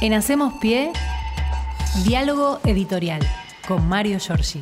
En 0.00 0.12
Hacemos 0.14 0.54
Pie, 0.60 0.92
diálogo 2.04 2.60
editorial 2.64 3.20
con 3.66 3.88
Mario 3.88 4.18
Giorgi. 4.18 4.60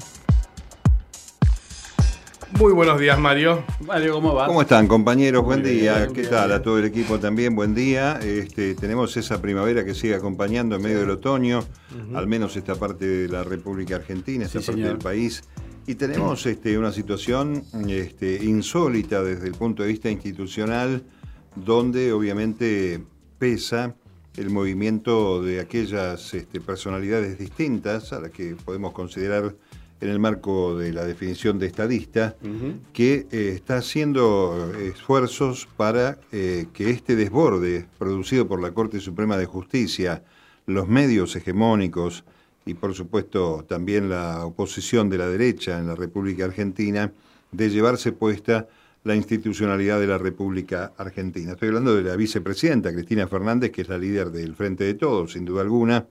Muy 2.59 2.73
buenos 2.73 3.01
días, 3.01 3.19
Mario. 3.19 3.65
Mario, 3.85 4.15
¿cómo 4.15 4.33
va? 4.33 4.47
¿Cómo 4.47 4.63
están, 4.63 4.87
compañeros? 4.87 5.45
buen 5.45 5.63
bien, 5.63 5.77
día. 5.79 5.97
bien, 5.99 6.13
¿Qué 6.13 6.21
bien, 6.21 6.31
tal? 6.33 6.49
bien. 6.49 6.61
A 6.61 6.63
todo 6.63 6.79
el 6.79 6.85
equipo 6.85 7.19
también, 7.19 7.57
buen 7.57 7.75
día. 7.75 8.21
Este, 8.23 8.77
tenemos 8.77 9.17
esa 9.17 9.43
primavera 9.43 9.85
que 9.85 9.93
sigue 9.95 10.15
acompañando 10.15 10.77
en 10.77 10.83
medio 10.83 11.01
del 11.01 11.11
otoño, 11.11 11.65
al 12.15 12.27
menos 12.29 12.57
esta 12.57 12.77
parte 12.77 13.05
de 13.07 13.29
la 13.29 13.43
República 13.43 13.97
Argentina, 13.97 14.45
esta 14.45 14.61
Sí, 14.61 14.67
parte 14.67 14.81
señor. 14.83 14.97
del 14.97 15.03
país. 15.05 15.43
Y 15.87 15.97
tenemos 15.97 16.47
este, 16.47 16.79
una 16.79 16.93
situación 16.93 17.65
este, 17.89 18.43
insólita 18.45 19.23
desde 19.23 19.49
el 19.49 19.55
punto 19.55 19.83
de 19.83 19.89
vista 19.89 20.09
institucional, 20.09 21.03
donde 21.57 22.13
obviamente 22.13 23.03
pesa 23.39 23.95
el 24.37 24.51
movimiento 24.51 25.43
de 25.43 25.61
aquellas 25.61 26.35
este, 26.35 26.61
personalidades 26.61 27.39
distintas 27.39 28.13
a 28.13 28.21
las 28.21 28.31
que 28.31 28.57
podemos 28.65 28.93
considerar 28.93 29.55
en 30.01 30.09
el 30.09 30.19
marco 30.19 30.77
de 30.77 30.93
la 30.93 31.05
definición 31.05 31.59
de 31.59 31.67
estadista, 31.67 32.37
que 32.93 33.27
eh, 33.31 33.53
está 33.55 33.79
haciendo 33.79 34.73
esfuerzos 34.79 35.69
para 35.77 36.19
eh, 36.33 36.67
que 36.75 36.91
este 36.91 37.17
desborde 37.17 37.87
producido 37.99 38.47
por 38.47 38.61
la 38.61 38.73
Corte 38.73 39.01
Suprema 39.01 39.37
de 39.37 39.47
Justicia, 39.47 40.23
los 40.67 40.89
medios 40.89 41.37
hegemónicos 41.37 42.25
y 42.67 42.75
por 42.75 42.95
supuesto 42.95 43.65
también 43.69 44.09
la 44.11 44.45
oposición 44.45 45.09
de 45.09 45.19
la 45.19 45.29
derecha 45.29 45.79
en 45.79 45.87
la 45.87 45.95
República 45.95 46.45
Argentina, 46.45 47.13
de 47.53 47.71
llevarse 47.71 48.13
puesta 48.13 48.69
la 49.05 49.15
institucionalidad 49.15 50.01
de 50.01 50.07
la 50.07 50.19
República 50.19 50.93
Argentina. 50.97 51.53
Estoy 51.53 51.69
hablando 51.69 51.95
de 51.95 52.03
la 52.03 52.17
vicepresidenta 52.17 52.93
Cristina 52.93 53.29
Fernández, 53.29 53.71
que 53.71 53.83
es 53.83 53.89
la 53.89 53.99
líder 53.99 54.31
del 54.31 54.55
Frente 54.57 54.85
de 54.85 54.95
Todos, 54.95 55.33
sin 55.33 55.45
duda 55.45 55.61
alguna, 55.61 56.07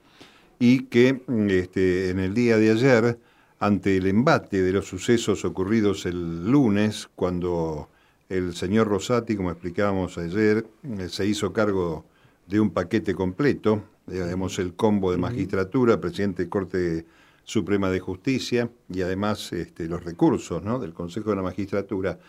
y 0.60 0.84
que 0.86 1.24
mm, 1.26 1.50
este, 1.50 2.12
en 2.12 2.20
el 2.20 2.36
día 2.36 2.58
de 2.58 2.72
ayer, 2.72 3.20
ante 3.60 3.98
el 3.98 4.06
embate 4.08 4.62
de 4.62 4.72
los 4.72 4.86
sucesos 4.86 5.44
ocurridos 5.44 6.06
el 6.06 6.50
lunes, 6.50 7.10
cuando 7.16 7.90
el 8.30 8.56
señor 8.56 8.88
Rosati, 8.88 9.36
como 9.36 9.50
explicábamos 9.50 10.18
ayer, 10.20 10.66
eh, 10.84 11.10
se 11.10 11.26
hizo 11.26 11.52
cargo 11.52 12.06
de 12.48 12.60
un 12.60 12.70
paquete 12.70 13.16
completo, 13.16 13.84
digamos 14.06 14.60
el 14.60 14.76
combo 14.76 15.12
de 15.12 15.18
magistratura, 15.18 16.00
presidente 16.00 16.44
de 16.44 16.50
Corte 16.50 17.06
Suprema 17.44 17.90
de 17.90 18.00
Justicia 18.00 18.70
y 18.90 19.02
además 19.02 19.52
este, 19.54 19.88
los 19.88 20.04
recursos 20.04 20.62
¿no? 20.62 20.78
del 20.78 20.94
Consejo 20.94 21.32
de 21.32 21.38
la 21.38 21.42
Magistratura. 21.42 22.20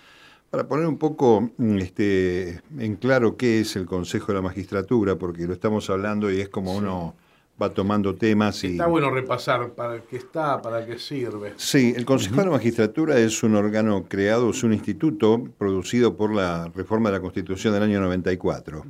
Para 0.54 0.68
poner 0.68 0.86
un 0.86 0.98
poco 0.98 1.50
mm, 1.56 1.78
este, 1.78 2.60
en 2.78 2.94
claro 2.94 3.36
qué 3.36 3.58
es 3.58 3.74
el 3.74 3.86
Consejo 3.86 4.28
de 4.28 4.34
la 4.34 4.40
Magistratura, 4.40 5.16
porque 5.16 5.48
lo 5.48 5.52
estamos 5.52 5.90
hablando 5.90 6.30
y 6.30 6.40
es 6.40 6.48
como 6.48 6.76
uno 6.76 7.16
va 7.60 7.70
tomando 7.70 8.14
temas 8.14 8.62
y... 8.62 8.68
Está 8.68 8.86
bueno 8.86 9.10
repasar 9.10 9.70
para 9.70 10.00
qué 10.02 10.16
está, 10.16 10.62
para 10.62 10.86
qué 10.86 10.96
sirve. 11.00 11.54
Sí, 11.56 11.92
el 11.96 12.04
Consejo 12.04 12.36
de 12.36 12.44
la 12.44 12.50
Magistratura 12.52 13.18
es 13.18 13.42
un 13.42 13.56
órgano 13.56 14.04
creado, 14.08 14.50
es 14.50 14.62
un 14.62 14.72
instituto 14.72 15.42
producido 15.58 16.16
por 16.16 16.32
la 16.32 16.70
reforma 16.72 17.10
de 17.10 17.16
la 17.16 17.20
Constitución 17.20 17.74
del 17.74 17.82
año 17.82 18.00
94. 18.00 18.84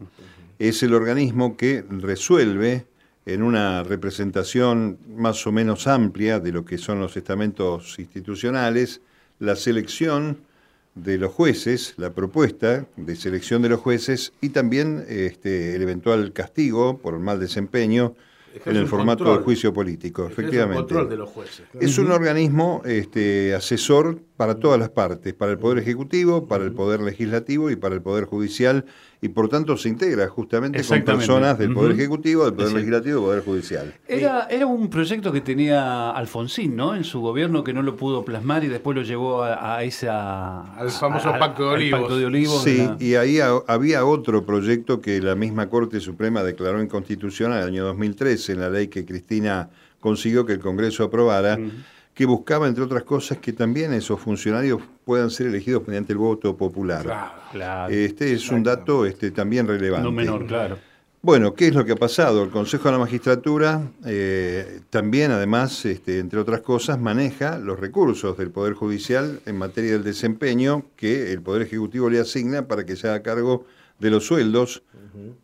Es 0.59 0.83
el 0.83 0.93
organismo 0.93 1.57
que 1.57 1.83
resuelve 1.89 2.85
en 3.25 3.43
una 3.43 3.85
representación 3.85 4.99
más 5.17 5.47
o 5.47 5.51
menos 5.51 5.87
amplia 5.87 6.41
de 6.41 6.53
lo 6.53 6.67
que 6.67 6.77
son 6.77 7.01
los 7.01 7.17
estamentos 7.17 7.99
institucionales 7.99 9.01
la 9.39 9.57
selección 9.57 10.37
de 10.95 11.19
los 11.19 11.33
jueces, 11.33 11.95
la 11.97 12.13
propuesta 12.13 12.87
de 12.97 13.17
selección 13.17 13.63
de 13.63 13.69
los 13.69 13.81
jueces 13.81 14.33
y 14.41 14.51
también 14.51 15.05
este, 15.09 15.75
el 15.75 15.83
eventual 15.83 16.33
castigo 16.33 16.99
por 16.99 17.19
mal 17.19 17.41
desempeño 17.41 18.15
Ejerce 18.55 18.71
en 18.71 18.77
el 18.77 18.87
formato 18.87 19.25
control. 19.25 19.39
de 19.39 19.45
juicio 19.45 19.73
político, 19.73 20.29
efectivamente. 20.29 20.77
control 20.77 21.09
de 21.09 21.17
los 21.17 21.29
jueces. 21.29 21.67
Es 21.81 21.99
un 21.99 22.13
organismo 22.13 22.83
este, 22.85 23.53
asesor 23.53 24.21
para 24.37 24.57
todas 24.57 24.81
las 24.81 24.89
partes, 24.91 25.33
para 25.33 25.53
el 25.53 25.59
Poder 25.59 25.79
Ejecutivo, 25.79 26.49
para 26.49 26.65
el 26.65 26.73
Poder 26.73 27.01
Legislativo 27.01 27.71
y 27.71 27.77
para 27.77 27.95
el 27.95 28.03
Poder 28.03 28.25
Judicial, 28.25 28.85
y 29.21 29.29
por 29.29 29.49
tanto 29.49 29.77
se 29.77 29.89
integra 29.89 30.27
justamente 30.29 30.83
con 30.83 31.03
personas 31.03 31.57
del 31.57 31.73
Poder. 31.73 31.93
Ejecutivo, 31.93 32.45
del 32.45 32.55
Poder 32.55 32.71
Sí. 32.71 32.75
Legislativo 32.77 33.11
y 33.11 33.21
del 33.21 33.25
Poder 33.25 33.45
Judicial. 33.45 33.95
Era, 34.09 34.49
era 34.51 34.67
un 34.67 34.91
proyecto 34.91 35.31
que 35.31 35.41
tenía 35.41 36.11
Alfonsín, 36.11 36.75
¿no? 36.75 36.97
En 36.97 37.05
su 37.05 37.21
gobierno 37.21 37.63
que 37.63 37.73
no 37.73 37.83
lo 37.83 37.97
pudo 37.97 38.25
plasmar 38.25 38.65
y 38.65 38.69
después 38.69 38.97
lo 38.97 39.03
llevó 39.03 39.45
a, 39.45 39.77
a 39.77 39.85
esa... 39.85 40.75
Al 40.75 40.91
famoso 40.91 41.29
a- 41.29 41.37
a- 41.37 41.39
Pacto 41.39 41.69
de 41.69 41.75
Olivos. 41.77 42.01
Pacto 42.01 42.19
de 42.19 42.27
Olivos. 42.27 42.65
de 42.65 42.77
Sí, 42.77 42.91
y 42.99 43.15
ahí 43.15 43.39
ha- 43.39 43.53
había 43.69 44.05
otro 44.05 44.45
proyecto 44.45 45.01
que 45.01 45.21
la 45.21 45.37
misma 45.37 45.69
Corte 45.71 46.01
Suprema 46.01 46.43
declaró 46.43 46.83
inconstitucional 46.83 47.59
en 47.59 47.63
el 47.63 47.69
año 47.71 47.85
2013, 47.85 48.53
en 48.55 48.61
la 48.61 48.69
ley 48.71 48.89
que 48.89 49.05
Cristina 49.05 49.71
consiguió 50.01 50.45
que 50.45 50.53
el 50.55 50.59
Congreso 50.61 51.05
aprobara, 51.05 51.59
que 52.15 52.27
buscaba, 52.27 52.69
entre 52.69 52.85
otras 52.85 53.03
cosas, 53.03 53.39
que 53.39 53.53
también 53.53 53.93
esos 53.93 54.21
funcionarios 54.21 54.81
puedan 55.05 55.31
ser 55.31 55.49
elegidos 55.49 55.87
mediante 55.87 56.13
el 56.13 56.19
voto 56.19 56.57
popular. 56.57 57.03
Claro. 57.03 57.33
Claro. 57.53 57.93
Este 57.93 58.33
es 58.33 58.49
un 58.51 58.63
dato 58.63 59.05
este, 59.05 59.31
también 59.31 59.67
relevante. 59.67 60.05
no 60.05 60.13
menor, 60.13 60.47
claro. 60.47 60.79
Bueno, 61.23 61.55
¿qué 61.55 61.69
es 61.69 61.75
lo 61.75 61.87
que 61.87 61.93
ha 61.93 61.97
pasado? 61.97 62.45
El 62.45 62.51
Consejo 62.51 62.85
de 62.85 62.93
la 62.93 62.99
Magistratura 62.99 63.81
eh, 64.05 64.81
también, 64.91 65.31
además, 65.31 65.85
este, 65.87 66.19
entre 66.19 66.39
otras 66.39 66.61
cosas, 66.61 67.01
maneja 67.01 67.59
los 67.59 67.81
recursos 67.81 68.37
del 68.37 68.51
Poder 68.51 68.75
Judicial 68.75 69.41
en 69.47 69.57
materia 69.57 69.93
del 69.93 70.05
desempeño 70.05 70.85
que 70.97 71.33
el 71.33 71.41
Poder 71.41 71.63
Ejecutivo 71.63 72.11
le 72.11 72.21
asigna 72.21 72.69
para 72.69 72.85
que 72.85 72.95
se 72.95 73.09
haga 73.09 73.23
cargo 73.23 73.65
de 74.01 74.11
los 74.11 74.27
sueldos, 74.27 74.83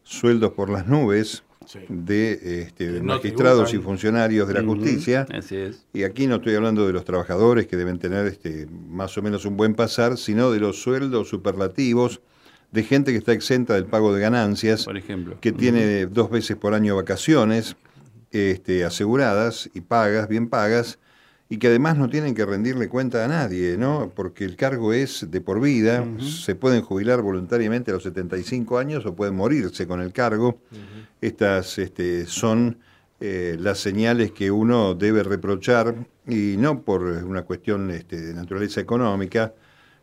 sueldos 0.02 0.52
por 0.52 0.68
las 0.68 0.86
nubes 0.86 1.44
Sí. 1.70 1.78
de, 1.88 2.62
este, 2.62 2.90
de 2.90 2.98
Que 2.98 3.04
no 3.04 3.14
magistrados 3.14 3.72
y 3.74 3.78
funcionarios 3.78 4.48
de 4.48 4.54
la 4.54 4.64
justicia. 4.64 5.24
Así 5.32 5.54
es. 5.56 5.86
Y 5.92 6.02
aquí 6.02 6.26
no 6.26 6.36
estoy 6.36 6.56
hablando 6.56 6.84
de 6.84 6.92
los 6.92 7.04
trabajadores 7.04 7.68
que 7.68 7.76
deben 7.76 8.00
tener 8.00 8.26
este, 8.26 8.66
más 8.88 9.16
o 9.16 9.22
menos 9.22 9.44
un 9.44 9.56
buen 9.56 9.74
pasar, 9.74 10.18
sino 10.18 10.50
de 10.50 10.58
los 10.58 10.82
sueldos 10.82 11.28
superlativos 11.28 12.20
de 12.72 12.82
gente 12.82 13.12
que 13.12 13.18
está 13.18 13.32
exenta 13.32 13.74
del 13.74 13.84
pago 13.84 14.12
de 14.12 14.20
ganancias, 14.20 14.84
Por 14.84 14.96
ejemplo. 14.96 15.36
que 15.40 15.52
tiene 15.52 16.06
dos 16.06 16.28
veces 16.28 16.56
por 16.56 16.74
año 16.74 16.96
vacaciones 16.96 17.76
este, 18.32 18.84
aseguradas 18.84 19.70
y 19.72 19.80
pagas, 19.80 20.28
bien 20.28 20.48
pagas, 20.48 20.98
y 21.52 21.58
que 21.58 21.66
además 21.66 21.98
no 21.98 22.08
tienen 22.08 22.34
que 22.36 22.46
rendirle 22.46 22.88
cuenta 22.88 23.24
a 23.24 23.28
nadie, 23.28 23.76
¿no? 23.76 24.12
Porque 24.14 24.44
el 24.44 24.54
cargo 24.54 24.92
es 24.92 25.26
de 25.32 25.40
por 25.40 25.60
vida, 25.60 26.06
se 26.20 26.54
pueden 26.54 26.80
jubilar 26.80 27.22
voluntariamente 27.22 27.90
a 27.90 27.94
los 27.94 28.04
75 28.04 28.78
años 28.78 29.04
o 29.04 29.16
pueden 29.16 29.34
morirse 29.34 29.88
con 29.88 30.00
el 30.00 30.12
cargo. 30.12 30.60
Estas 31.20 31.76
este, 31.78 32.24
son 32.26 32.78
eh, 33.18 33.56
las 33.58 33.80
señales 33.80 34.30
que 34.30 34.52
uno 34.52 34.94
debe 34.94 35.24
reprochar, 35.24 35.96
y 36.24 36.54
no 36.56 36.82
por 36.82 37.02
una 37.02 37.42
cuestión 37.42 37.90
este, 37.90 38.20
de 38.20 38.32
naturaleza 38.32 38.80
económica, 38.80 39.52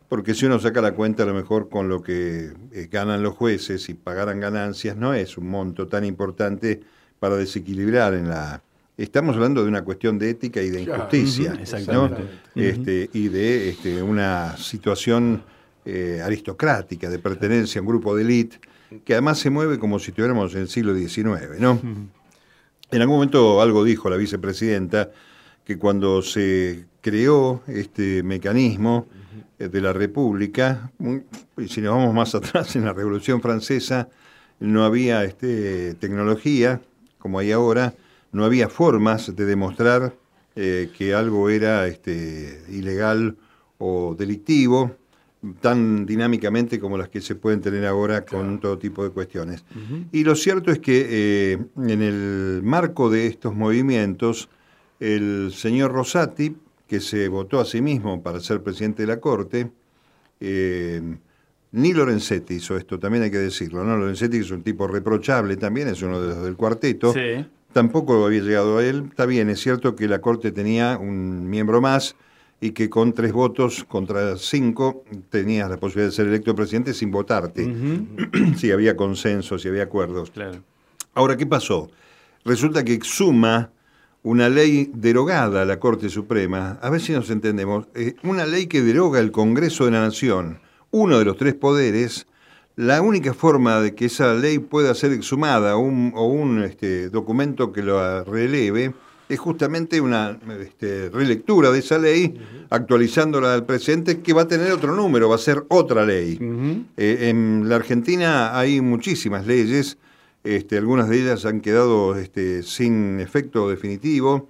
porque 0.06 0.34
si 0.34 0.44
uno 0.44 0.60
saca 0.60 0.82
la 0.82 0.92
cuenta, 0.92 1.22
a 1.22 1.26
lo 1.26 1.34
mejor 1.34 1.70
con 1.70 1.88
lo 1.88 2.02
que 2.02 2.52
eh, 2.72 2.88
ganan 2.92 3.22
los 3.22 3.34
jueces 3.34 3.88
y 3.88 3.94
pagaran 3.94 4.38
ganancias, 4.38 4.98
no 4.98 5.14
es 5.14 5.38
un 5.38 5.48
monto 5.48 5.88
tan 5.88 6.04
importante 6.04 6.80
para 7.18 7.36
desequilibrar 7.36 8.12
en 8.12 8.28
la... 8.28 8.62
Estamos 8.98 9.36
hablando 9.36 9.62
de 9.62 9.68
una 9.68 9.84
cuestión 9.84 10.18
de 10.18 10.30
ética 10.30 10.60
y 10.60 10.70
de 10.70 10.82
injusticia, 10.82 11.56
¿no? 11.86 12.10
Este, 12.56 13.08
y 13.12 13.28
de 13.28 13.68
este, 13.68 14.02
una 14.02 14.56
situación 14.56 15.44
eh, 15.84 16.20
aristocrática, 16.20 17.08
de 17.08 17.20
pertenencia 17.20 17.78
a 17.78 17.82
un 17.82 17.86
grupo 17.86 18.16
de 18.16 18.22
élite, 18.22 18.58
que 19.04 19.12
además 19.12 19.38
se 19.38 19.50
mueve 19.50 19.78
como 19.78 20.00
si 20.00 20.10
estuviéramos 20.10 20.52
en 20.56 20.62
el 20.62 20.68
siglo 20.68 20.96
XIX, 20.96 21.60
¿no? 21.60 21.80
En 22.90 23.00
algún 23.00 23.16
momento 23.16 23.62
algo 23.62 23.84
dijo 23.84 24.10
la 24.10 24.16
vicepresidenta, 24.16 25.12
que 25.64 25.78
cuando 25.78 26.20
se 26.20 26.86
creó 27.00 27.62
este 27.68 28.24
mecanismo 28.24 29.06
eh, 29.60 29.68
de 29.68 29.80
la 29.80 29.92
República, 29.92 30.90
y 31.56 31.68
si 31.68 31.80
nos 31.82 31.94
vamos 31.94 32.12
más 32.14 32.34
atrás 32.34 32.74
en 32.74 32.84
la 32.84 32.94
Revolución 32.94 33.40
Francesa, 33.40 34.08
no 34.58 34.84
había 34.84 35.22
este, 35.22 35.94
tecnología 35.94 36.80
como 37.18 37.38
hay 37.38 37.52
ahora, 37.52 37.94
no 38.32 38.44
había 38.44 38.68
formas 38.68 39.34
de 39.34 39.44
demostrar 39.44 40.14
eh, 40.56 40.90
que 40.96 41.14
algo 41.14 41.50
era 41.50 41.86
este, 41.86 42.62
ilegal 42.68 43.36
o 43.78 44.14
delictivo 44.18 44.96
tan 45.60 46.04
dinámicamente 46.04 46.80
como 46.80 46.98
las 46.98 47.08
que 47.08 47.20
se 47.20 47.36
pueden 47.36 47.60
tener 47.60 47.86
ahora 47.86 48.24
con 48.24 48.58
todo 48.58 48.76
tipo 48.78 49.04
de 49.04 49.10
cuestiones. 49.10 49.64
Y 50.10 50.24
lo 50.24 50.34
cierto 50.34 50.72
es 50.72 50.80
que 50.80 51.06
eh, 51.08 51.58
en 51.76 52.02
el 52.02 52.60
marco 52.64 53.08
de 53.08 53.28
estos 53.28 53.54
movimientos, 53.54 54.48
el 54.98 55.52
señor 55.54 55.92
Rosati, 55.92 56.56
que 56.88 57.00
se 57.00 57.28
votó 57.28 57.60
a 57.60 57.64
sí 57.64 57.80
mismo 57.80 58.20
para 58.22 58.40
ser 58.40 58.62
presidente 58.62 59.02
de 59.02 59.06
la 59.06 59.20
Corte, 59.20 59.70
eh, 60.40 61.00
ni 61.70 61.92
Lorenzetti 61.92 62.54
hizo 62.54 62.76
esto, 62.76 62.98
también 62.98 63.24
hay 63.24 63.30
que 63.30 63.38
decirlo, 63.38 63.84
¿no? 63.84 63.96
Lorenzetti 63.96 64.38
es 64.38 64.50
un 64.50 64.62
tipo 64.62 64.88
reprochable 64.88 65.56
también, 65.56 65.88
es 65.88 66.02
uno 66.02 66.20
de 66.20 66.28
los 66.28 66.42
del 66.42 66.56
cuarteto, 66.56 67.12
Sí. 67.12 67.46
Tampoco 67.72 68.24
había 68.24 68.42
llegado 68.42 68.78
a 68.78 68.84
él. 68.84 69.06
Está 69.10 69.26
bien, 69.26 69.48
es 69.50 69.60
cierto 69.60 69.96
que 69.96 70.08
la 70.08 70.20
Corte 70.20 70.52
tenía 70.52 70.98
un 70.98 71.48
miembro 71.48 71.80
más 71.80 72.16
y 72.60 72.72
que 72.72 72.90
con 72.90 73.12
tres 73.12 73.32
votos 73.32 73.84
contra 73.84 74.36
cinco 74.36 75.04
tenías 75.30 75.70
la 75.70 75.76
posibilidad 75.76 76.10
de 76.10 76.16
ser 76.16 76.26
electo 76.26 76.54
presidente 76.54 76.92
sin 76.92 77.10
votarte, 77.10 77.72
si 78.56 78.70
había 78.72 78.96
consenso, 78.96 79.58
si 79.58 79.68
había 79.68 79.84
acuerdos. 79.84 80.30
Claro. 80.30 80.62
Ahora, 81.14 81.36
¿qué 81.36 81.46
pasó? 81.46 81.90
resulta 82.44 82.84
que 82.84 82.94
exuma 82.94 83.70
una 84.22 84.48
ley 84.48 84.90
derogada 84.94 85.62
a 85.62 85.64
la 85.64 85.78
Corte 85.78 86.08
Suprema, 86.08 86.78
a 86.82 86.90
ver 86.90 87.00
si 87.00 87.12
nos 87.12 87.30
entendemos, 87.30 87.86
eh, 87.94 88.14
una 88.24 88.46
ley 88.46 88.66
que 88.66 88.82
deroga 88.82 89.20
el 89.20 89.30
Congreso 89.30 89.84
de 89.84 89.92
la 89.92 90.00
Nación, 90.00 90.60
uno 90.90 91.18
de 91.18 91.24
los 91.24 91.36
tres 91.36 91.54
poderes, 91.54 92.26
la 92.78 93.02
única 93.02 93.34
forma 93.34 93.80
de 93.80 93.96
que 93.96 94.04
esa 94.04 94.34
ley 94.34 94.60
pueda 94.60 94.94
ser 94.94 95.10
exhumada 95.10 95.76
un, 95.76 96.12
o 96.14 96.28
un 96.28 96.62
este, 96.62 97.10
documento 97.10 97.72
que 97.72 97.82
lo 97.82 98.22
releve 98.22 98.94
es 99.28 99.40
justamente 99.40 100.00
una 100.00 100.38
este, 100.60 101.10
relectura 101.10 101.72
de 101.72 101.80
esa 101.80 101.98
ley, 101.98 102.40
actualizándola 102.70 103.52
al 103.52 103.66
presente, 103.66 104.20
que 104.20 104.32
va 104.32 104.42
a 104.42 104.48
tener 104.48 104.70
otro 104.70 104.94
número, 104.94 105.28
va 105.28 105.34
a 105.34 105.38
ser 105.38 105.64
otra 105.66 106.06
ley. 106.06 106.38
Eh, 106.96 107.28
en 107.28 107.68
la 107.68 107.74
Argentina 107.74 108.56
hay 108.56 108.80
muchísimas 108.80 109.44
leyes, 109.44 109.98
este, 110.44 110.78
algunas 110.78 111.08
de 111.08 111.20
ellas 111.20 111.46
han 111.46 111.60
quedado 111.60 112.14
este, 112.14 112.62
sin 112.62 113.18
efecto 113.18 113.68
definitivo, 113.68 114.48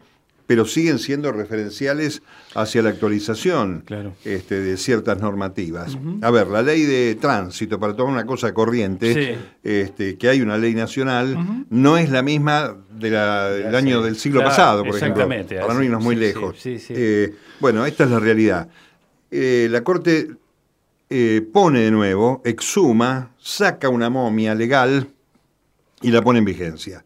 pero 0.49 0.65
siguen 0.65 0.99
siendo 0.99 1.31
referenciales 1.31 2.23
hacia 2.55 2.81
la 2.81 2.89
actualización 2.89 3.85
este, 4.25 4.61
de 4.61 4.79
ciertas 4.79 5.21
normativas. 5.21 5.99
A 6.23 6.31
ver, 6.31 6.47
la 6.47 6.63
ley 6.63 6.85
de 6.85 7.17
tránsito, 7.21 7.79
para 7.79 7.95
tomar 7.95 8.15
una 8.15 8.25
cosa 8.25 8.55
corriente, 8.55 9.37
este, 9.63 10.17
que 10.17 10.29
hay 10.31 10.41
una 10.41 10.57
ley 10.57 10.75
nacional, 10.75 11.67
no 11.69 11.99
es 11.99 12.09
la 12.09 12.23
misma 12.23 12.75
de 12.91 13.11
del 13.11 13.75
año 13.75 14.01
del 14.01 14.17
siglo 14.17 14.43
pasado, 14.43 14.85
por 14.85 14.97
ejemplo, 14.97 15.29
para 15.29 15.75
no 15.75 15.83
irnos 15.83 16.03
muy 16.03 16.17
lejos. 16.17 16.57
Eh, 16.65 17.35
bueno, 17.61 17.85
esta 17.85 18.05
es 18.05 18.11
la 18.11 18.19
realidad. 18.19 18.69
Eh, 19.31 19.69
la 19.71 19.85
Corte 19.85 20.29
eh, 21.11 21.47
pone 21.53 21.81
de 21.81 21.91
nuevo, 21.91 22.41
exhuma, 22.43 23.33
saca 23.39 23.91
una 23.91 24.09
momia 24.09 24.55
legal 24.55 25.09
y 26.01 26.11
la 26.11 26.23
pone 26.23 26.39
en 26.39 26.47
vigencia. 26.47 27.05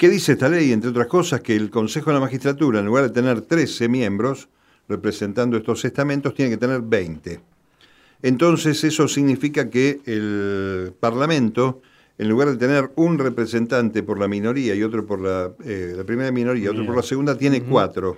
¿Qué 0.00 0.08
dice 0.08 0.32
esta 0.32 0.48
ley? 0.48 0.72
Entre 0.72 0.88
otras 0.88 1.08
cosas, 1.08 1.42
que 1.42 1.54
el 1.54 1.68
Consejo 1.68 2.08
de 2.08 2.14
la 2.14 2.20
Magistratura, 2.20 2.78
en 2.78 2.86
lugar 2.86 3.04
de 3.04 3.10
tener 3.10 3.42
13 3.42 3.86
miembros 3.90 4.48
representando 4.88 5.58
estos 5.58 5.84
estamentos, 5.84 6.32
tiene 6.32 6.52
que 6.52 6.56
tener 6.56 6.80
20. 6.80 7.38
Entonces, 8.22 8.82
eso 8.82 9.06
significa 9.08 9.68
que 9.68 10.00
el 10.06 10.94
Parlamento, 10.98 11.82
en 12.16 12.30
lugar 12.30 12.48
de 12.48 12.56
tener 12.56 12.90
un 12.96 13.18
representante 13.18 14.02
por 14.02 14.18
la 14.18 14.26
minoría 14.26 14.74
y 14.74 14.82
otro 14.82 15.04
por 15.04 15.20
la, 15.20 15.52
eh, 15.66 16.02
primera 16.06 16.32
minoría 16.32 16.64
y 16.64 16.68
otro 16.68 16.86
por 16.86 16.96
la 16.96 17.02
segunda, 17.02 17.36
tiene 17.36 17.62
cuatro. 17.62 18.16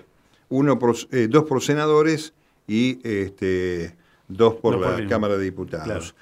Uno 0.50 0.78
eh, 1.10 1.26
dos 1.28 1.46
por 1.46 1.64
senadores 1.64 2.32
y 2.68 3.00
este, 3.02 3.96
dos 4.28 4.54
por 4.54 4.78
la 4.78 5.04
Cámara 5.08 5.36
de 5.36 5.42
Diputados. 5.42 6.14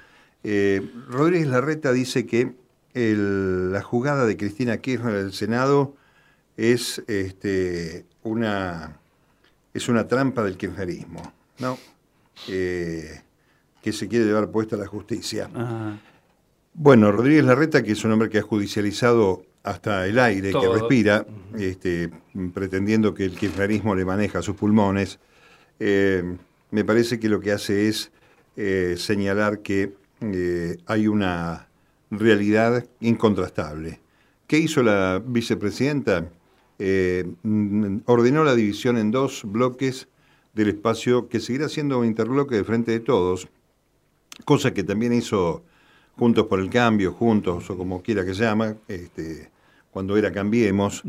Eh, 0.42 0.80
Rodríguez 1.10 1.48
Larreta 1.48 1.92
dice 1.92 2.24
que 2.24 2.54
la 2.94 3.82
jugada 3.82 4.26
de 4.26 4.36
Cristina 4.36 4.78
Kirchner 4.78 5.14
del 5.14 5.32
Senado 5.32 5.94
es 6.56 7.02
este, 7.06 8.04
una, 8.22 8.98
es 9.72 9.88
una 9.88 10.06
trampa 10.08 10.42
del 10.42 10.56
kirchnerismo, 10.56 11.32
¿no? 11.58 11.78
Eh, 12.48 13.20
que 13.82 13.92
se 13.92 14.08
quiere 14.08 14.26
llevar 14.26 14.50
puesta 14.50 14.76
la 14.76 14.86
justicia. 14.86 15.48
Bueno, 16.74 17.12
Rodríguez 17.12 17.44
Larreta, 17.44 17.82
que 17.82 17.92
es 17.92 18.04
un 18.04 18.12
hombre 18.12 18.28
que 18.28 18.38
ha 18.38 18.42
judicializado 18.42 19.42
hasta 19.62 20.06
el 20.06 20.18
aire 20.18 20.52
que 20.52 20.68
respira, 20.68 21.26
este, 21.56 22.10
pretendiendo 22.52 23.14
que 23.14 23.24
el 23.24 23.36
kirchnerismo 23.36 23.94
le 23.94 24.04
maneja 24.04 24.42
sus 24.42 24.56
pulmones, 24.56 25.18
eh, 25.78 26.36
me 26.70 26.84
parece 26.84 27.18
que 27.18 27.28
lo 27.28 27.40
que 27.40 27.52
hace 27.52 27.88
es 27.88 28.12
eh, 28.56 28.96
señalar 28.98 29.60
que 29.60 29.94
hay 30.86 31.08
una 31.08 31.69
realidad 32.10 32.84
incontrastable. 33.00 34.00
¿Qué 34.46 34.58
hizo 34.58 34.82
la 34.82 35.22
vicepresidenta? 35.24 36.28
Eh, 36.78 37.24
mm, 37.42 37.98
ordenó 38.06 38.42
la 38.42 38.54
división 38.54 38.96
en 38.96 39.10
dos 39.10 39.42
bloques 39.44 40.08
del 40.54 40.68
espacio 40.68 41.28
que 41.28 41.40
seguirá 41.40 41.68
siendo 41.68 41.98
un 41.98 42.06
interbloque 42.06 42.56
de 42.56 42.64
frente 42.64 42.92
de 42.92 43.00
todos, 43.00 43.48
cosa 44.44 44.74
que 44.74 44.82
también 44.82 45.12
hizo 45.12 45.62
Juntos 46.16 46.46
por 46.46 46.60
el 46.60 46.68
Cambio, 46.68 47.12
Juntos 47.12 47.70
o 47.70 47.76
como 47.76 48.02
quiera 48.02 48.24
que 48.24 48.34
se 48.34 48.42
llama, 48.42 48.76
este, 48.88 49.50
cuando 49.90 50.16
era 50.16 50.32
Cambiemos, 50.32 51.02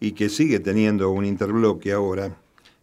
y 0.00 0.12
que 0.12 0.28
sigue 0.28 0.60
teniendo 0.60 1.10
un 1.10 1.24
interbloque 1.24 1.92
ahora. 1.92 2.36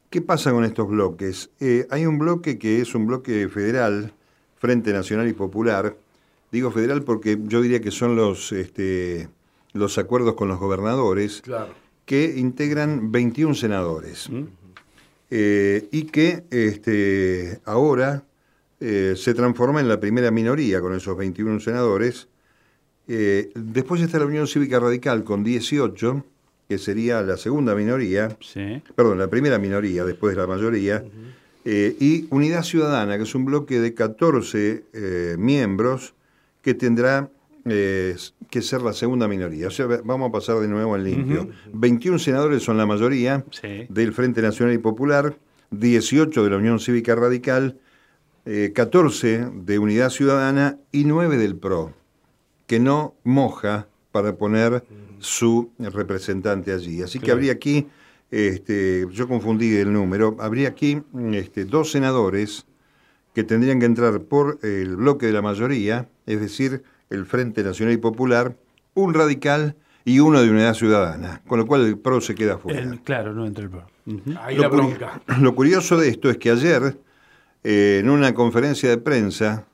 ¿Qué 0.09 0.21
pasa 0.21 0.51
con 0.51 0.63
estos 0.63 0.87
bloques? 0.87 1.49
Eh, 1.59 1.85
hay 1.89 2.05
un 2.05 2.17
bloque 2.17 2.57
que 2.57 2.81
es 2.81 2.95
un 2.95 3.05
bloque 3.07 3.47
federal, 3.49 4.13
Frente 4.55 4.93
Nacional 4.93 5.27
y 5.27 5.33
Popular, 5.33 5.95
Digo 6.51 6.71
federal 6.71 7.03
porque 7.03 7.37
yo 7.43 7.61
diría 7.61 7.81
que 7.81 7.91
son 7.91 8.15
los, 8.15 8.51
este, 8.51 9.29
los 9.73 9.97
acuerdos 9.97 10.35
con 10.35 10.47
los 10.47 10.59
gobernadores 10.59 11.43
que 12.05 12.35
integran 12.37 13.11
21 13.11 13.53
senadores. 13.53 14.29
Eh, 15.29 15.89
y 15.91 16.03
que 16.03 16.45
este, 16.51 17.59
ahora 17.65 18.23
eh, 18.79 19.13
se 19.17 19.33
transforma 19.33 19.81
en 19.81 19.89
la 19.89 19.99
primera 19.99 20.31
minoría 20.31 20.79
con 20.79 20.95
esos 20.95 21.17
21 21.17 21.59
senadores. 21.59 22.29
Eh, 23.09 23.51
después 23.53 24.01
está 24.01 24.19
la 24.19 24.25
Unión 24.25 24.47
Cívica 24.47 24.79
Radical 24.79 25.25
con 25.25 25.43
18, 25.43 26.23
que 26.69 26.77
sería 26.77 27.21
la 27.23 27.35
segunda 27.35 27.75
minoría, 27.75 28.37
perdón, 28.95 29.17
la 29.17 29.27
primera 29.27 29.59
minoría 29.59 30.05
después 30.05 30.35
de 30.35 30.41
la 30.41 30.47
mayoría, 30.47 31.03
y 31.65 32.27
Unidad 32.29 32.63
Ciudadana, 32.63 33.17
que 33.17 33.23
es 33.23 33.35
un 33.35 33.43
bloque 33.43 33.81
de 33.81 33.93
14 33.93 35.35
miembros, 35.37 36.13
que 36.67 36.73
tendrá 36.73 37.31
eh, 37.63 38.17
que 38.49 38.61
ser 38.61 38.81
la 38.81 38.91
segunda 38.91 39.25
minoría. 39.29 39.67
O 39.67 39.71
sea, 39.71 39.85
vamos 40.03 40.27
a 40.27 40.31
pasar 40.33 40.59
de 40.59 40.67
nuevo 40.67 40.95
al 40.95 41.05
limpio. 41.05 41.47
21 41.71 42.19
senadores 42.19 42.61
son 42.61 42.77
la 42.77 42.85
mayoría 42.85 43.45
del 43.87 44.11
Frente 44.11 44.41
Nacional 44.41 44.75
y 44.75 44.77
Popular, 44.77 45.37
18 45.71 46.43
de 46.43 46.49
la 46.49 46.57
Unión 46.57 46.81
Cívica 46.81 47.15
Radical, 47.15 47.79
14 48.73 49.33
eh, 49.33 49.49
de 49.63 49.79
Unidad 49.79 50.09
Ciudadana 50.09 50.77
y 50.91 51.05
9 51.05 51.37
del 51.37 51.55
PRO, 51.55 51.93
que 52.65 52.81
no 52.81 53.15
moja 53.23 53.87
para 54.11 54.35
poner 54.35 54.83
su 55.19 55.71
representante 55.79 56.73
allí. 56.73 57.01
Así 57.01 57.19
que 57.19 57.31
habría 57.31 57.53
aquí, 57.53 57.87
este, 58.29 59.05
yo 59.09 59.29
confundí 59.29 59.73
el 59.77 59.93
número, 59.93 60.35
habría 60.41 60.67
aquí 60.67 61.01
este, 61.31 61.63
dos 61.63 61.91
senadores 61.91 62.65
que 63.37 63.43
tendrían 63.43 63.79
que 63.79 63.85
entrar 63.85 64.19
por 64.21 64.57
el 64.63 64.95
bloque 64.95 65.27
de 65.27 65.31
la 65.31 65.43
mayoría, 65.43 66.09
es 66.25 66.41
decir, 66.41 66.81
el 67.11 67.27
Frente 67.27 67.61
Nacional 67.61 67.93
y 67.93 67.97
Popular, 67.97 68.57
un 68.95 69.13
radical 69.13 69.75
y 70.05 70.21
uno 70.21 70.41
de 70.41 70.49
Unidad 70.49 70.73
Ciudadana, 70.73 71.43
con 71.47 71.59
lo 71.59 71.67
cual 71.67 71.85
el 71.85 71.99
PRO 71.99 72.19
se 72.19 72.33
queda 72.33 72.57
fuera. 72.57 72.97
claro, 73.03 73.35
no 73.35 73.45
entra 73.45 73.65
el 73.65 73.69
PRO. 73.69 73.85
Ahí 74.41 74.55
lo, 74.55 74.63
la 74.63 74.67
bronca. 74.69 75.21
Lo 75.39 75.53
curioso 75.53 75.97
de 75.97 76.09
esto 76.09 76.31
es 76.31 76.37
que 76.37 76.49
ayer, 76.49 76.97
eh, 77.63 77.99
en 78.01 78.09
una 78.09 78.33
conferencia 78.33 78.89
de 78.89 78.97
prensa, 78.97 79.67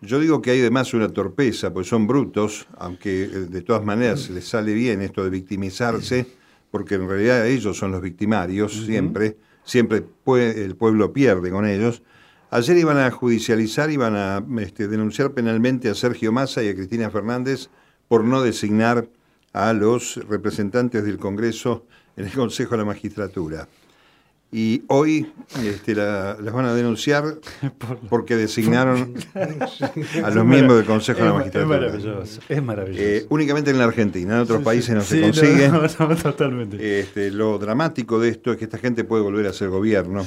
yo 0.00 0.20
digo 0.20 0.40
que 0.40 0.52
hay 0.52 0.60
además 0.60 0.94
una 0.94 1.08
torpeza, 1.08 1.72
pues 1.72 1.88
son 1.88 2.06
brutos, 2.06 2.68
aunque 2.78 3.24
eh, 3.24 3.26
de 3.26 3.62
todas 3.62 3.84
maneras 3.84 4.30
les 4.30 4.46
sale 4.46 4.72
bien 4.72 5.02
esto 5.02 5.24
de 5.24 5.30
victimizarse, 5.30 6.28
porque 6.70 6.94
en 6.94 7.08
realidad 7.08 7.44
ellos 7.44 7.76
son 7.76 7.90
los 7.90 8.02
victimarios 8.02 8.84
siempre, 8.86 9.36
siempre 9.64 10.04
el 10.26 10.76
pueblo 10.76 11.12
pierde 11.12 11.50
con 11.50 11.66
ellos. 11.66 12.00
Ayer 12.54 12.76
iban 12.78 12.98
a 12.98 13.10
judicializar, 13.10 13.90
iban 13.90 14.14
a 14.14 14.40
este, 14.60 14.86
denunciar 14.86 15.32
penalmente 15.32 15.88
a 15.88 15.94
Sergio 15.96 16.30
Massa 16.30 16.62
y 16.62 16.68
a 16.68 16.74
Cristina 16.76 17.10
Fernández 17.10 17.68
por 18.06 18.22
no 18.22 18.42
designar 18.42 19.08
a 19.52 19.72
los 19.72 20.20
representantes 20.28 21.04
del 21.04 21.18
Congreso 21.18 21.84
en 22.16 22.26
el 22.26 22.30
Consejo 22.30 22.70
de 22.70 22.76
la 22.76 22.84
Magistratura. 22.84 23.66
Y 24.52 24.84
hoy 24.86 25.32
este, 25.64 25.96
las 25.96 26.52
van 26.52 26.66
a 26.66 26.74
denunciar 26.74 27.24
porque 28.08 28.36
designaron 28.36 29.14
a 30.22 30.30
los 30.30 30.46
miembros 30.46 30.76
del 30.76 30.86
Consejo 30.86 31.22
de 31.22 31.26
la 31.26 31.32
Magistratura. 31.32 31.76
Es 31.76 31.82
maravilloso, 31.82 32.40
es 32.48 32.62
maravilloso. 32.62 33.02
Eh, 33.02 33.26
únicamente 33.30 33.72
en 33.72 33.78
la 33.78 33.84
Argentina, 33.86 34.34
en 34.36 34.40
otros 34.42 34.62
países 34.62 34.94
no 34.94 35.00
se 35.00 35.22
consigue. 35.22 35.72
totalmente. 36.22 37.00
Este, 37.00 37.32
lo 37.32 37.58
dramático 37.58 38.20
de 38.20 38.28
esto 38.28 38.52
es 38.52 38.58
que 38.58 38.66
esta 38.66 38.78
gente 38.78 39.02
puede 39.02 39.24
volver 39.24 39.48
a 39.48 39.52
ser 39.52 39.70
gobierno 39.70 40.24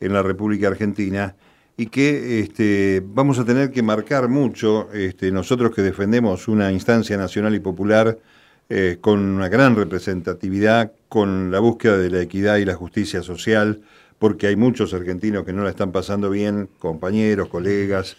en 0.00 0.12
la 0.14 0.22
República 0.22 0.68
Argentina 0.68 1.36
y 1.80 1.86
que 1.86 2.40
este, 2.40 3.00
vamos 3.06 3.38
a 3.38 3.44
tener 3.44 3.70
que 3.70 3.84
marcar 3.84 4.28
mucho, 4.28 4.92
este, 4.92 5.30
nosotros 5.30 5.72
que 5.72 5.80
defendemos 5.80 6.48
una 6.48 6.72
instancia 6.72 7.16
nacional 7.16 7.54
y 7.54 7.60
popular 7.60 8.18
eh, 8.68 8.98
con 9.00 9.20
una 9.20 9.48
gran 9.48 9.76
representatividad, 9.76 10.90
con 11.08 11.52
la 11.52 11.60
búsqueda 11.60 11.96
de 11.96 12.10
la 12.10 12.20
equidad 12.20 12.56
y 12.56 12.64
la 12.64 12.74
justicia 12.74 13.22
social, 13.22 13.80
porque 14.18 14.48
hay 14.48 14.56
muchos 14.56 14.92
argentinos 14.92 15.44
que 15.44 15.52
no 15.52 15.62
la 15.62 15.70
están 15.70 15.92
pasando 15.92 16.30
bien, 16.30 16.68
compañeros, 16.80 17.48
colegas, 17.48 18.16